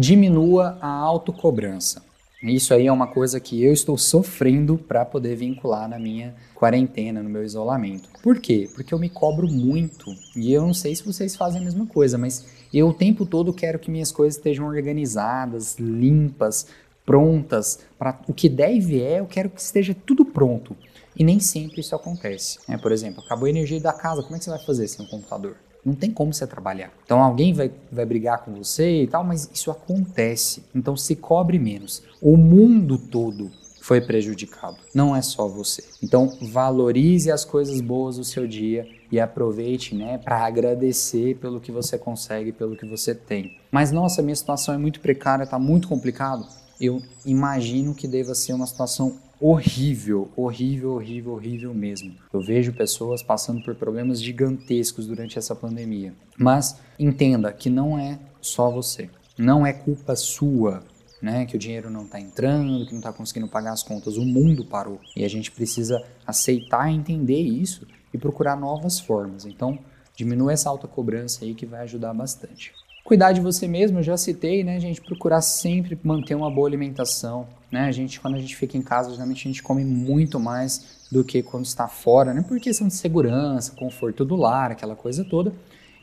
Diminua 0.00 0.78
a 0.80 0.88
autocobrança. 0.88 2.02
Isso 2.42 2.72
aí 2.72 2.86
é 2.86 2.92
uma 2.92 3.06
coisa 3.06 3.38
que 3.38 3.62
eu 3.62 3.70
estou 3.70 3.98
sofrendo 3.98 4.78
para 4.78 5.04
poder 5.04 5.36
vincular 5.36 5.86
na 5.86 5.98
minha 5.98 6.34
quarentena, 6.54 7.22
no 7.22 7.28
meu 7.28 7.44
isolamento. 7.44 8.08
Por 8.22 8.40
quê? 8.40 8.66
Porque 8.74 8.94
eu 8.94 8.98
me 8.98 9.10
cobro 9.10 9.46
muito. 9.46 10.06
E 10.34 10.54
eu 10.54 10.62
não 10.62 10.72
sei 10.72 10.96
se 10.96 11.04
vocês 11.04 11.36
fazem 11.36 11.60
a 11.60 11.64
mesma 11.64 11.84
coisa, 11.84 12.16
mas 12.16 12.46
eu 12.72 12.88
o 12.88 12.94
tempo 12.94 13.26
todo 13.26 13.52
quero 13.52 13.78
que 13.78 13.90
minhas 13.90 14.10
coisas 14.10 14.38
estejam 14.38 14.66
organizadas, 14.66 15.76
limpas, 15.78 16.66
prontas. 17.04 17.80
Para 17.98 18.18
o 18.26 18.32
que 18.32 18.48
der 18.48 18.74
e 18.74 18.80
vier, 18.80 19.18
eu 19.18 19.26
quero 19.26 19.50
que 19.50 19.60
esteja 19.60 19.94
tudo 19.94 20.24
pronto. 20.24 20.74
E 21.16 21.24
nem 21.24 21.40
sempre 21.40 21.80
isso 21.80 21.94
acontece. 21.94 22.58
Né? 22.68 22.78
Por 22.78 22.92
exemplo, 22.92 23.22
acabou 23.24 23.46
a 23.46 23.50
energia 23.50 23.80
da 23.80 23.92
casa, 23.92 24.22
como 24.22 24.36
é 24.36 24.38
que 24.38 24.44
você 24.44 24.50
vai 24.50 24.64
fazer 24.64 24.88
sem 24.88 25.04
um 25.04 25.08
computador? 25.08 25.56
Não 25.84 25.94
tem 25.94 26.10
como 26.10 26.32
você 26.32 26.46
trabalhar. 26.46 26.92
Então 27.04 27.22
alguém 27.22 27.54
vai, 27.54 27.72
vai 27.90 28.04
brigar 28.04 28.44
com 28.44 28.52
você 28.54 29.02
e 29.02 29.06
tal, 29.06 29.24
mas 29.24 29.50
isso 29.52 29.70
acontece. 29.70 30.64
Então 30.74 30.96
se 30.96 31.16
cobre 31.16 31.58
menos. 31.58 32.02
O 32.20 32.36
mundo 32.36 32.98
todo 32.98 33.50
foi 33.80 34.00
prejudicado, 34.00 34.76
não 34.94 35.16
é 35.16 35.22
só 35.22 35.48
você. 35.48 35.82
Então 36.02 36.36
valorize 36.42 37.30
as 37.30 37.44
coisas 37.44 37.80
boas 37.80 38.18
do 38.18 38.24
seu 38.24 38.46
dia 38.46 38.86
e 39.10 39.18
aproveite, 39.18 39.94
né, 39.94 40.18
para 40.18 40.44
agradecer 40.44 41.36
pelo 41.36 41.60
que 41.60 41.72
você 41.72 41.98
consegue, 41.98 42.52
pelo 42.52 42.76
que 42.76 42.86
você 42.86 43.14
tem. 43.14 43.58
Mas 43.70 43.90
nossa, 43.90 44.22
minha 44.22 44.36
situação 44.36 44.74
é 44.74 44.78
muito 44.78 45.00
precária, 45.00 45.44
está 45.44 45.58
muito 45.58 45.88
complicado. 45.88 46.46
Eu 46.80 47.02
imagino 47.26 47.94
que 47.94 48.06
deva 48.06 48.34
ser 48.34 48.52
uma 48.52 48.66
situação 48.66 49.18
horrível, 49.40 50.30
horrível, 50.36 50.92
horrível, 50.92 51.32
horrível 51.32 51.74
mesmo. 51.74 52.14
Eu 52.32 52.40
vejo 52.40 52.72
pessoas 52.72 53.22
passando 53.22 53.62
por 53.62 53.74
problemas 53.74 54.20
gigantescos 54.20 55.06
durante 55.06 55.38
essa 55.38 55.54
pandemia. 55.54 56.12
Mas 56.38 56.78
entenda 56.98 57.52
que 57.52 57.70
não 57.70 57.98
é 57.98 58.18
só 58.40 58.70
você. 58.70 59.08
Não 59.38 59.64
é 59.66 59.72
culpa 59.72 60.14
sua. 60.14 60.82
né, 61.22 61.44
que 61.44 61.54
o 61.54 61.58
dinheiro 61.58 61.90
não 61.90 62.04
está 62.04 62.18
entrando, 62.18 62.86
que 62.86 62.92
não 62.92 63.00
está 63.00 63.12
conseguindo 63.12 63.46
pagar 63.46 63.72
as 63.72 63.82
contas, 63.82 64.16
o 64.16 64.24
mundo 64.24 64.64
parou. 64.64 64.98
E 65.14 65.24
a 65.24 65.28
gente 65.28 65.50
precisa 65.50 66.02
aceitar 66.26 66.90
entender 66.90 67.40
isso 67.40 67.86
e 68.12 68.18
procurar 68.18 68.56
novas 68.56 68.98
formas. 68.98 69.44
Então, 69.44 69.78
diminua 70.16 70.52
essa 70.52 70.70
alta 70.70 70.88
cobrança 70.88 71.44
aí 71.44 71.54
que 71.54 71.66
vai 71.66 71.82
ajudar 71.82 72.14
bastante. 72.14 72.72
Cuidar 73.10 73.32
de 73.32 73.40
você 73.40 73.66
mesmo, 73.66 73.98
eu 73.98 74.04
já 74.04 74.16
citei, 74.16 74.62
né, 74.62 74.78
gente? 74.78 75.00
Procurar 75.00 75.40
sempre 75.40 75.98
manter 76.00 76.36
uma 76.36 76.48
boa 76.48 76.68
alimentação, 76.68 77.44
né? 77.68 77.86
A 77.86 77.90
gente, 77.90 78.20
quando 78.20 78.36
a 78.36 78.38
gente 78.38 78.54
fica 78.54 78.78
em 78.78 78.82
casa, 78.82 79.10
geralmente 79.10 79.48
a 79.48 79.50
gente 79.50 79.64
come 79.64 79.84
muito 79.84 80.38
mais 80.38 81.00
do 81.10 81.24
que 81.24 81.42
quando 81.42 81.64
está 81.64 81.88
fora, 81.88 82.32
né? 82.32 82.40
Por 82.40 82.60
questão 82.60 82.86
de 82.86 82.94
segurança, 82.94 83.72
conforto 83.74 84.24
do 84.24 84.36
lar, 84.36 84.70
aquela 84.70 84.94
coisa 84.94 85.24
toda. 85.24 85.52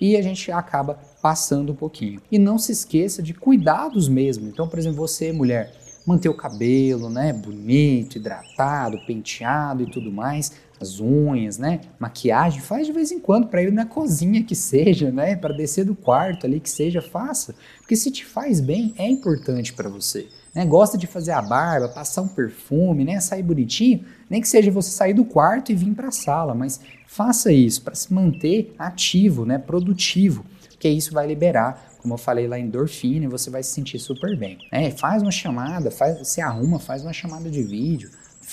E 0.01 0.17
a 0.17 0.21
gente 0.21 0.51
acaba 0.51 0.99
passando 1.21 1.71
um 1.71 1.75
pouquinho. 1.77 2.21
E 2.29 2.37
não 2.37 2.57
se 2.57 2.73
esqueça 2.73 3.23
de 3.23 3.33
cuidados 3.33 4.09
mesmo. 4.09 4.49
Então, 4.49 4.67
por 4.67 4.77
exemplo, 4.77 4.97
você, 4.97 5.31
mulher, 5.31 5.71
manter 6.05 6.27
o 6.27 6.33
cabelo, 6.33 7.09
né, 7.09 7.31
bonito, 7.31 8.17
hidratado, 8.17 8.99
penteado 9.07 9.81
e 9.81 9.89
tudo 9.89 10.11
mais 10.11 10.51
as 10.79 10.99
unhas, 10.99 11.57
né? 11.57 11.81
Maquiagem, 11.99 12.61
faz 12.61 12.85
de 12.85 12.93
vez 12.93 13.11
em 13.11 13.19
quando 13.19 13.47
para 13.47 13.63
ir 13.63 13.71
na 13.71 13.85
cozinha 13.85 14.43
que 14.43 14.55
seja, 14.55 15.11
né? 15.11 15.35
Para 15.35 15.55
descer 15.55 15.85
do 15.85 15.95
quarto 15.95 16.45
ali 16.45 16.59
que 16.59 16.69
seja, 16.69 17.01
faça. 17.01 17.55
Porque 17.79 17.95
se 17.95 18.11
te 18.11 18.25
faz 18.25 18.59
bem, 18.59 18.93
é 18.97 19.07
importante 19.07 19.73
para 19.73 19.89
você. 19.89 20.27
Né? 20.53 20.65
Gosta 20.65 20.97
de 20.97 21.05
fazer 21.05 21.31
a 21.31 21.41
barba, 21.41 21.89
passar 21.89 22.21
um 22.21 22.27
perfume, 22.27 23.03
né? 23.03 23.19
Sair 23.19 23.43
bonitinho, 23.43 24.05
nem 24.29 24.41
que 24.41 24.47
seja 24.47 24.71
você 24.71 24.91
sair 24.91 25.13
do 25.13 25.25
quarto 25.25 25.71
e 25.71 25.75
vir 25.75 25.93
para 25.93 26.07
a 26.07 26.11
sala, 26.11 26.53
mas 26.53 26.79
faça 27.05 27.51
isso 27.51 27.81
para 27.81 27.95
se 27.95 28.13
manter 28.13 28.73
ativo, 28.77 29.45
né? 29.45 29.57
Produtivo, 29.57 30.45
porque 30.69 30.89
isso 30.89 31.13
vai 31.13 31.27
liberar 31.27 31.87
como 32.07 32.13
eu 32.13 32.17
falei 32.17 32.47
lá, 32.47 32.57
endorfina, 32.57 33.25
e 33.25 33.27
você 33.27 33.49
vai 33.49 33.61
se 33.61 33.71
sentir 33.71 33.99
super 33.99 34.37
bem. 34.37 34.57
É, 34.71 34.89
faz 34.91 35.21
uma 35.21 35.31
chamada, 35.31 35.91
faz, 35.91 36.25
se 36.25 36.39
arruma, 36.39 36.79
faz 36.79 37.03
uma 37.03 37.11
chamada 37.11 37.49
de 37.49 37.61
vídeo, 37.61 38.09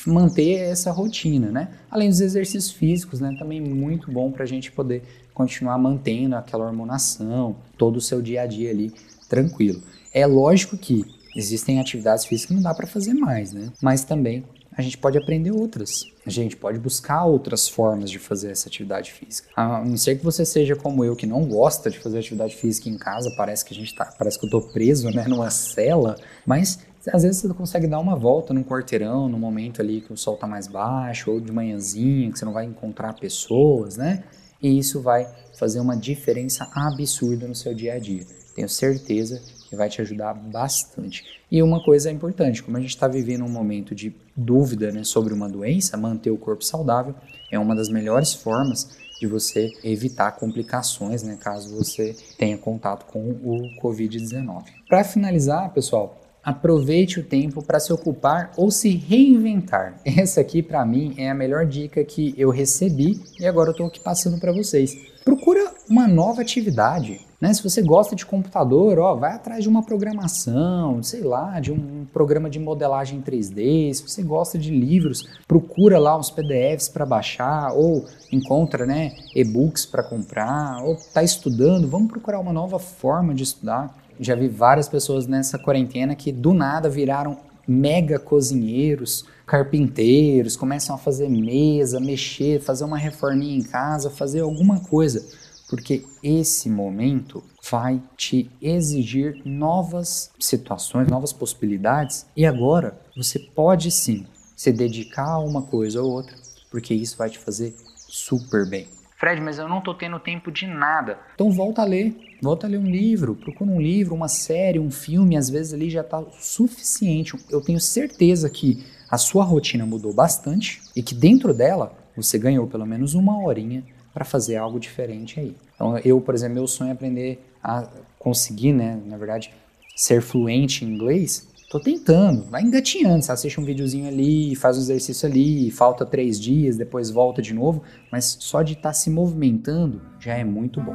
manter 0.07 0.55
essa 0.55 0.91
rotina, 0.91 1.51
né? 1.51 1.69
Além 1.91 2.09
dos 2.09 2.21
exercícios 2.21 2.73
físicos, 2.73 3.21
né? 3.21 3.35
Também 3.39 3.61
muito 3.61 4.11
bom 4.11 4.31
para 4.31 4.45
a 4.45 4.47
gente 4.47 4.73
poder 4.73 5.03
continuar 5.33 5.79
mantendo 5.79 6.37
aquela 6.37 6.65
hormonação, 6.67 7.57
todo 7.77 7.97
o 7.97 8.01
seu 8.01 8.23
dia 8.23 8.43
a 8.43 8.47
dia 8.47 8.71
ali 8.71 8.93
tranquilo. 9.29 9.83
É 10.13 10.27
lógico 10.27 10.77
que 10.77 11.05
existem 11.37 11.81
atividades 11.81 12.25
físicas 12.25 12.49
que 12.49 12.55
não 12.55 12.63
dá 12.63 12.75
para 12.75 12.87
fazer 12.87 13.15
mais, 13.15 13.53
né? 13.53 13.73
Mas 13.83 14.05
também 14.05 14.45
a 14.77 14.83
gente 14.83 14.99
pode 14.99 15.17
aprender 15.17 15.53
outras. 15.53 16.05
A 16.27 16.31
gente 16.31 16.57
pode 16.57 16.79
buscar 16.79 17.25
outras 17.25 17.69
formas 17.69 18.11
de 18.11 18.19
fazer 18.19 18.51
essa 18.51 18.69
atividade 18.69 19.13
física. 19.13 19.49
A 19.55 19.85
não 19.85 19.97
ser 19.97 20.17
que 20.17 20.25
você 20.25 20.45
seja 20.45 20.75
como 20.75 21.05
eu, 21.05 21.15
que 21.15 21.27
não 21.27 21.45
gosta 21.45 21.91
de 21.91 21.99
fazer 21.99 22.19
atividade 22.19 22.57
física 22.57 22.89
em 22.89 22.99
casa, 22.99 23.33
parece 23.37 23.65
que 23.65 23.73
a 23.73 23.77
gente 23.77 23.95
tá, 23.95 24.13
parece 24.19 24.39
que 24.39 24.47
eu 24.47 24.51
tô 24.51 24.61
preso, 24.61 25.11
né, 25.11 25.27
numa 25.29 25.51
cela, 25.51 26.17
mas 26.45 26.81
às 27.13 27.23
vezes 27.23 27.43
você 27.43 27.55
consegue 27.55 27.87
dar 27.87 27.99
uma 27.99 28.17
volta 28.17 28.55
num 28.55 28.65
quarteirão, 28.65 29.29
no 29.29 29.39
momento 29.39 29.81
ali 29.81 30.01
que 30.01 30.13
o 30.13 30.17
sol 30.17 30.35
está 30.35 30.47
mais 30.47 30.67
baixo, 30.67 31.31
ou 31.31 31.41
de 31.41 31.53
manhãzinha, 31.53 32.31
que 32.31 32.39
você 32.39 32.45
não 32.45 32.53
vai 32.53 32.65
encontrar 32.65 33.15
pessoas, 33.15 33.97
né? 33.97 34.25
E 34.63 34.79
isso 34.79 35.03
vai 35.03 35.29
fazer 35.59 35.81
uma 35.81 35.97
diferença 35.97 36.69
absurda 36.75 37.47
no 37.47 37.55
seu 37.55 37.75
dia 37.75 37.95
a 37.95 37.99
dia. 37.99 38.25
Tenho 38.55 38.69
certeza 38.69 39.43
que 39.69 39.77
vai 39.77 39.89
te 39.89 40.01
ajudar 40.01 40.33
bastante. 40.35 41.25
E 41.51 41.63
uma 41.63 41.83
coisa 41.83 42.11
importante, 42.11 42.63
como 42.63 42.77
a 42.77 42.81
gente 42.81 42.91
está 42.91 43.09
vivendo 43.09 43.45
um 43.45 43.51
momento 43.51 43.95
de 43.95 44.15
dúvida 44.37 44.91
né, 44.93 45.05
sobre 45.05 45.35
uma 45.35 45.49
doença, 45.49 45.97
manter 45.97 46.31
o 46.31 46.39
corpo 46.39 46.65
saudável 46.65 47.15
é 47.51 47.59
uma 47.59 47.75
das 47.75 47.89
melhores 47.89 48.33
formas 48.33 48.97
de 49.21 49.27
você 49.27 49.71
evitar 49.83 50.33
complicações, 50.33 51.23
né, 51.23 51.37
caso 51.41 51.77
você 51.77 52.17
tenha 52.39 52.57
contato 52.57 53.07
com 53.07 53.31
o 53.31 53.69
Covid-19. 53.83 54.65
Para 54.89 55.05
finalizar, 55.05 55.73
pessoal, 55.73 56.24
Aproveite 56.45 57.21
o 57.21 57.25
tempo 57.25 57.63
para 57.63 57.81
se 57.81 57.93
ocupar 57.93 58.53
ou 58.57 58.71
se 58.71 58.91
reinventar. 58.91 59.99
Essa 60.05 60.43
aqui, 60.43 60.63
para 60.63 60.85
mim, 60.85 61.15
é 61.17 61.31
a 61.31 61.35
melhor 61.35 61.65
dica 61.65 62.05
que 62.05 62.35
eu 62.37 62.51
recebi 62.51 63.19
e 63.41 63.47
agora 63.47 63.71
eu 63.71 63.73
estou 63.73 63.87
aqui 63.87 64.01
passando 64.01 64.39
para 64.39 64.53
vocês. 64.53 64.95
Procura 65.25 65.73
uma 65.89 66.07
nova 66.07 66.43
atividade. 66.43 67.21
Né? 67.45 67.53
Se 67.53 67.63
você 67.63 67.83
gosta 67.83 68.17
de 68.17 68.25
computador, 68.25 68.99
ó, 68.99 69.15
vai 69.15 69.35
atrás 69.35 69.63
de 69.63 69.69
uma 69.69 69.83
programação, 69.83 71.03
sei 71.03 71.21
lá, 71.21 71.61
de 71.61 71.71
um 71.71 72.07
programa 72.11 72.49
de 72.49 72.59
modelagem 72.59 73.21
3D. 73.21 73.93
Se 73.93 74.03
você 74.03 74.23
gosta 74.23 74.57
de 74.57 74.71
livros, 74.71 75.29
procura 75.47 75.99
lá 75.99 76.19
uns 76.19 76.31
PDFs 76.31 76.89
para 76.89 77.05
baixar 77.05 77.75
ou 77.75 78.07
encontra 78.33 78.87
né, 78.87 79.13
e-books 79.37 79.85
para 79.85 80.03
comprar 80.03 80.83
ou 80.83 80.95
está 80.95 81.23
estudando. 81.23 81.87
Vamos 81.87 82.11
procurar 82.11 82.41
uma 82.41 82.53
nova 82.53 82.79
forma 82.79 83.35
de 83.35 83.43
estudar 83.43 83.95
já 84.19 84.37
vi 84.37 84.47
várias 84.47 84.89
pessoas 84.89 85.27
nessa 85.27 85.59
quarentena 85.59 86.15
que 86.15 86.31
do 86.31 86.55
nada 86.55 86.89
viraram 86.89 87.37
mega 87.67 88.19
cozinheiros, 88.19 89.25
carpinteiros, 89.45 90.57
começam 90.57 90.95
a 90.95 90.99
fazer 90.99 91.29
mesa, 91.29 91.99
mexer, 91.99 92.61
fazer 92.61 92.85
uma 92.85 92.97
reforminha 92.97 93.57
em 93.57 93.63
casa, 93.63 94.09
fazer 94.11 94.41
alguma 94.41 94.81
coisa, 94.81 95.25
porque 95.69 96.05
esse 96.23 96.69
momento 96.69 97.43
vai 97.71 98.01
te 98.17 98.51
exigir 98.61 99.41
novas 99.45 100.31
situações, 100.39 101.09
novas 101.09 101.33
possibilidades, 101.33 102.27
e 102.37 102.45
agora 102.45 102.99
você 103.17 103.39
pode 103.39 103.91
sim 103.91 104.27
se 104.57 104.73
dedicar 104.73 105.29
a 105.29 105.39
uma 105.39 105.63
coisa 105.63 106.03
ou 106.03 106.11
outra, 106.11 106.37
porque 106.71 106.95
isso 106.95 107.17
vai 107.17 107.31
te 107.31 107.39
fazer 107.39 107.75
super 107.97 108.69
bem. 108.69 108.87
Fred, 109.17 109.41
mas 109.41 109.59
eu 109.59 109.69
não 109.69 109.79
estou 109.79 109.95
tendo 109.95 110.19
tempo 110.19 110.53
de 110.53 110.67
nada. 110.67 111.19
Então 111.35 111.51
volta 111.51 111.83
a 111.83 111.85
ler. 111.85 112.15
Volta 112.43 112.67
a 112.67 112.71
ler 112.71 112.79
um 112.79 112.91
livro. 112.91 113.35
Procura 113.35 113.71
um 113.71 113.81
livro, 113.81 114.15
uma 114.15 114.29
série, 114.29 114.79
um 114.79 114.91
filme. 114.91 115.37
Às 115.37 115.49
vezes 115.49 115.73
ali 115.73 115.89
já 115.89 116.03
está 116.03 116.23
suficiente. 116.33 117.35
Eu 117.49 117.63
tenho 117.63 117.81
certeza 117.81 118.51
que 118.51 118.85
a 119.11 119.17
sua 119.17 119.45
rotina 119.45 119.87
mudou 119.87 120.13
bastante 120.13 120.83
e 120.95 121.03
que 121.03 121.15
dentro 121.15 121.55
dela 121.55 121.97
você 122.17 122.39
ganhou 122.39 122.67
pelo 122.67 122.85
menos 122.85 123.15
uma 123.15 123.43
horinha 123.43 123.83
para 124.15 124.25
fazer 124.25 124.57
algo 124.57 124.81
diferente 124.81 125.41
aí. 125.41 125.55
Então 125.75 125.99
eu, 125.99 126.21
por 126.21 126.35
exemplo, 126.35 126.55
meu 126.55 126.67
sonho 126.67 126.89
é 126.91 126.93
aprender 126.93 127.45
a 127.63 127.89
conseguir, 128.19 128.73
né, 128.73 128.99
na 129.05 129.19
verdade, 129.19 129.53
ser 129.95 130.23
fluente 130.23 130.85
em 130.85 130.89
inglês 130.89 131.53
Tô 131.75 131.81
tentando, 131.81 132.45
vai 132.45 132.63
engatinhando. 132.63 133.25
Você 133.25 133.33
assiste 133.33 133.61
um 133.61 133.65
videozinho 133.65 134.07
ali, 134.07 134.55
faz 134.55 134.79
um 134.79 134.81
exercício 134.81 135.29
ali, 135.29 135.73
falta 135.73 136.07
três 136.07 136.39
dias, 136.39 136.77
depois 136.77 137.11
volta 137.11 137.43
de 137.43 137.53
novo, 137.53 137.83
mas 138.13 138.37
só 138.39 138.63
de 138.63 138.75
estar 138.75 138.91
tá 138.91 138.93
se 138.93 139.11
movimentando 139.11 140.01
já 140.21 140.35
é 140.35 140.45
muito 140.45 140.81
bom. 140.81 140.95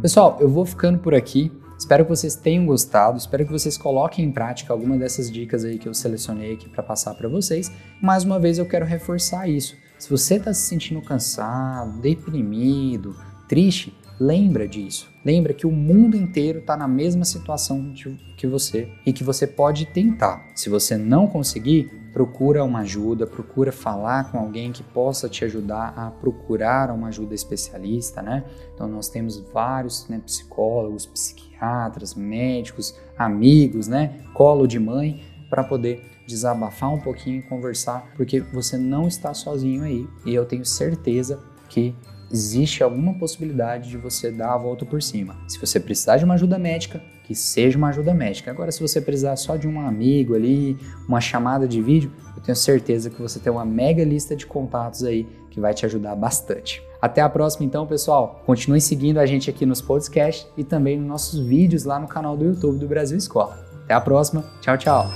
Pessoal, 0.00 0.38
eu 0.40 0.48
vou 0.48 0.64
ficando 0.64 0.98
por 1.00 1.14
aqui. 1.14 1.52
Espero 1.78 2.04
que 2.04 2.10
vocês 2.10 2.34
tenham 2.34 2.66
gostado, 2.66 3.16
espero 3.16 3.46
que 3.46 3.52
vocês 3.52 3.78
coloquem 3.78 4.24
em 4.24 4.32
prática 4.32 4.72
alguma 4.72 4.96
dessas 4.96 5.30
dicas 5.30 5.64
aí 5.64 5.78
que 5.78 5.88
eu 5.88 5.94
selecionei 5.94 6.54
aqui 6.54 6.68
para 6.68 6.82
passar 6.82 7.14
para 7.14 7.28
vocês. 7.28 7.70
Mais 8.02 8.24
uma 8.24 8.40
vez 8.40 8.58
eu 8.58 8.66
quero 8.66 8.84
reforçar 8.84 9.48
isso. 9.48 9.76
Se 9.98 10.10
você 10.10 10.34
está 10.34 10.52
se 10.52 10.62
sentindo 10.62 11.00
cansado, 11.00 12.00
deprimido, 12.00 13.16
triste, 13.48 13.96
Lembra 14.20 14.66
disso. 14.66 15.08
Lembra 15.24 15.54
que 15.54 15.64
o 15.64 15.70
mundo 15.70 16.16
inteiro 16.16 16.58
está 16.58 16.76
na 16.76 16.88
mesma 16.88 17.24
situação 17.24 17.94
que 18.36 18.48
você 18.48 18.88
e 19.06 19.12
que 19.12 19.22
você 19.22 19.46
pode 19.46 19.86
tentar. 19.86 20.44
Se 20.56 20.68
você 20.68 20.96
não 20.96 21.28
conseguir, 21.28 21.88
procura 22.18 22.64
uma 22.64 22.80
ajuda, 22.80 23.28
procura 23.28 23.70
falar 23.70 24.32
com 24.32 24.40
alguém 24.40 24.72
que 24.72 24.82
possa 24.82 25.28
te 25.28 25.44
ajudar 25.44 25.94
a 25.96 26.10
procurar 26.10 26.90
uma 26.90 27.06
ajuda 27.06 27.32
especialista, 27.32 28.20
né? 28.20 28.42
Então 28.74 28.88
nós 28.88 29.08
temos 29.08 29.38
vários 29.52 30.08
né, 30.08 30.20
psicólogos, 30.26 31.06
psiquiatras, 31.06 32.16
médicos, 32.16 32.98
amigos, 33.16 33.86
né? 33.86 34.24
Colo 34.34 34.66
de 34.66 34.80
mãe 34.80 35.22
para 35.48 35.62
poder 35.62 36.04
desabafar 36.26 36.92
um 36.92 37.00
pouquinho 37.00 37.38
e 37.38 37.42
conversar, 37.42 38.12
porque 38.16 38.40
você 38.40 38.76
não 38.76 39.06
está 39.06 39.32
sozinho 39.32 39.84
aí 39.84 40.04
e 40.26 40.34
eu 40.34 40.44
tenho 40.44 40.64
certeza 40.64 41.40
que 41.68 41.94
existe 42.30 42.82
alguma 42.82 43.14
possibilidade 43.14 43.88
de 43.90 43.96
você 43.96 44.30
dar 44.30 44.54
a 44.54 44.58
volta 44.58 44.84
por 44.84 45.02
cima. 45.02 45.36
Se 45.46 45.58
você 45.58 45.80
precisar 45.80 46.16
de 46.16 46.24
uma 46.24 46.34
ajuda 46.34 46.58
médica, 46.58 47.02
que 47.24 47.34
seja 47.34 47.76
uma 47.76 47.88
ajuda 47.88 48.14
médica. 48.14 48.50
Agora, 48.50 48.72
se 48.72 48.80
você 48.80 49.02
precisar 49.02 49.36
só 49.36 49.56
de 49.56 49.68
um 49.68 49.80
amigo 49.80 50.34
ali, 50.34 50.78
uma 51.06 51.20
chamada 51.20 51.68
de 51.68 51.82
vídeo, 51.82 52.10
eu 52.34 52.42
tenho 52.42 52.56
certeza 52.56 53.10
que 53.10 53.20
você 53.20 53.38
tem 53.38 53.52
uma 53.52 53.66
mega 53.66 54.02
lista 54.02 54.34
de 54.34 54.46
contatos 54.46 55.04
aí 55.04 55.26
que 55.50 55.60
vai 55.60 55.74
te 55.74 55.84
ajudar 55.84 56.16
bastante. 56.16 56.82
Até 57.02 57.20
a 57.20 57.28
próxima, 57.28 57.66
então, 57.66 57.86
pessoal. 57.86 58.42
Continue 58.46 58.80
seguindo 58.80 59.18
a 59.18 59.26
gente 59.26 59.50
aqui 59.50 59.66
nos 59.66 59.82
podcasts 59.82 60.46
e 60.56 60.64
também 60.64 60.98
nos 60.98 61.06
nossos 61.06 61.38
vídeos 61.38 61.84
lá 61.84 61.98
no 61.98 62.08
canal 62.08 62.34
do 62.34 62.46
YouTube 62.46 62.78
do 62.78 62.88
Brasil 62.88 63.18
Escola. 63.18 63.62
Até 63.84 63.92
a 63.92 64.00
próxima. 64.00 64.44
Tchau, 64.62 64.78
tchau. 64.78 65.06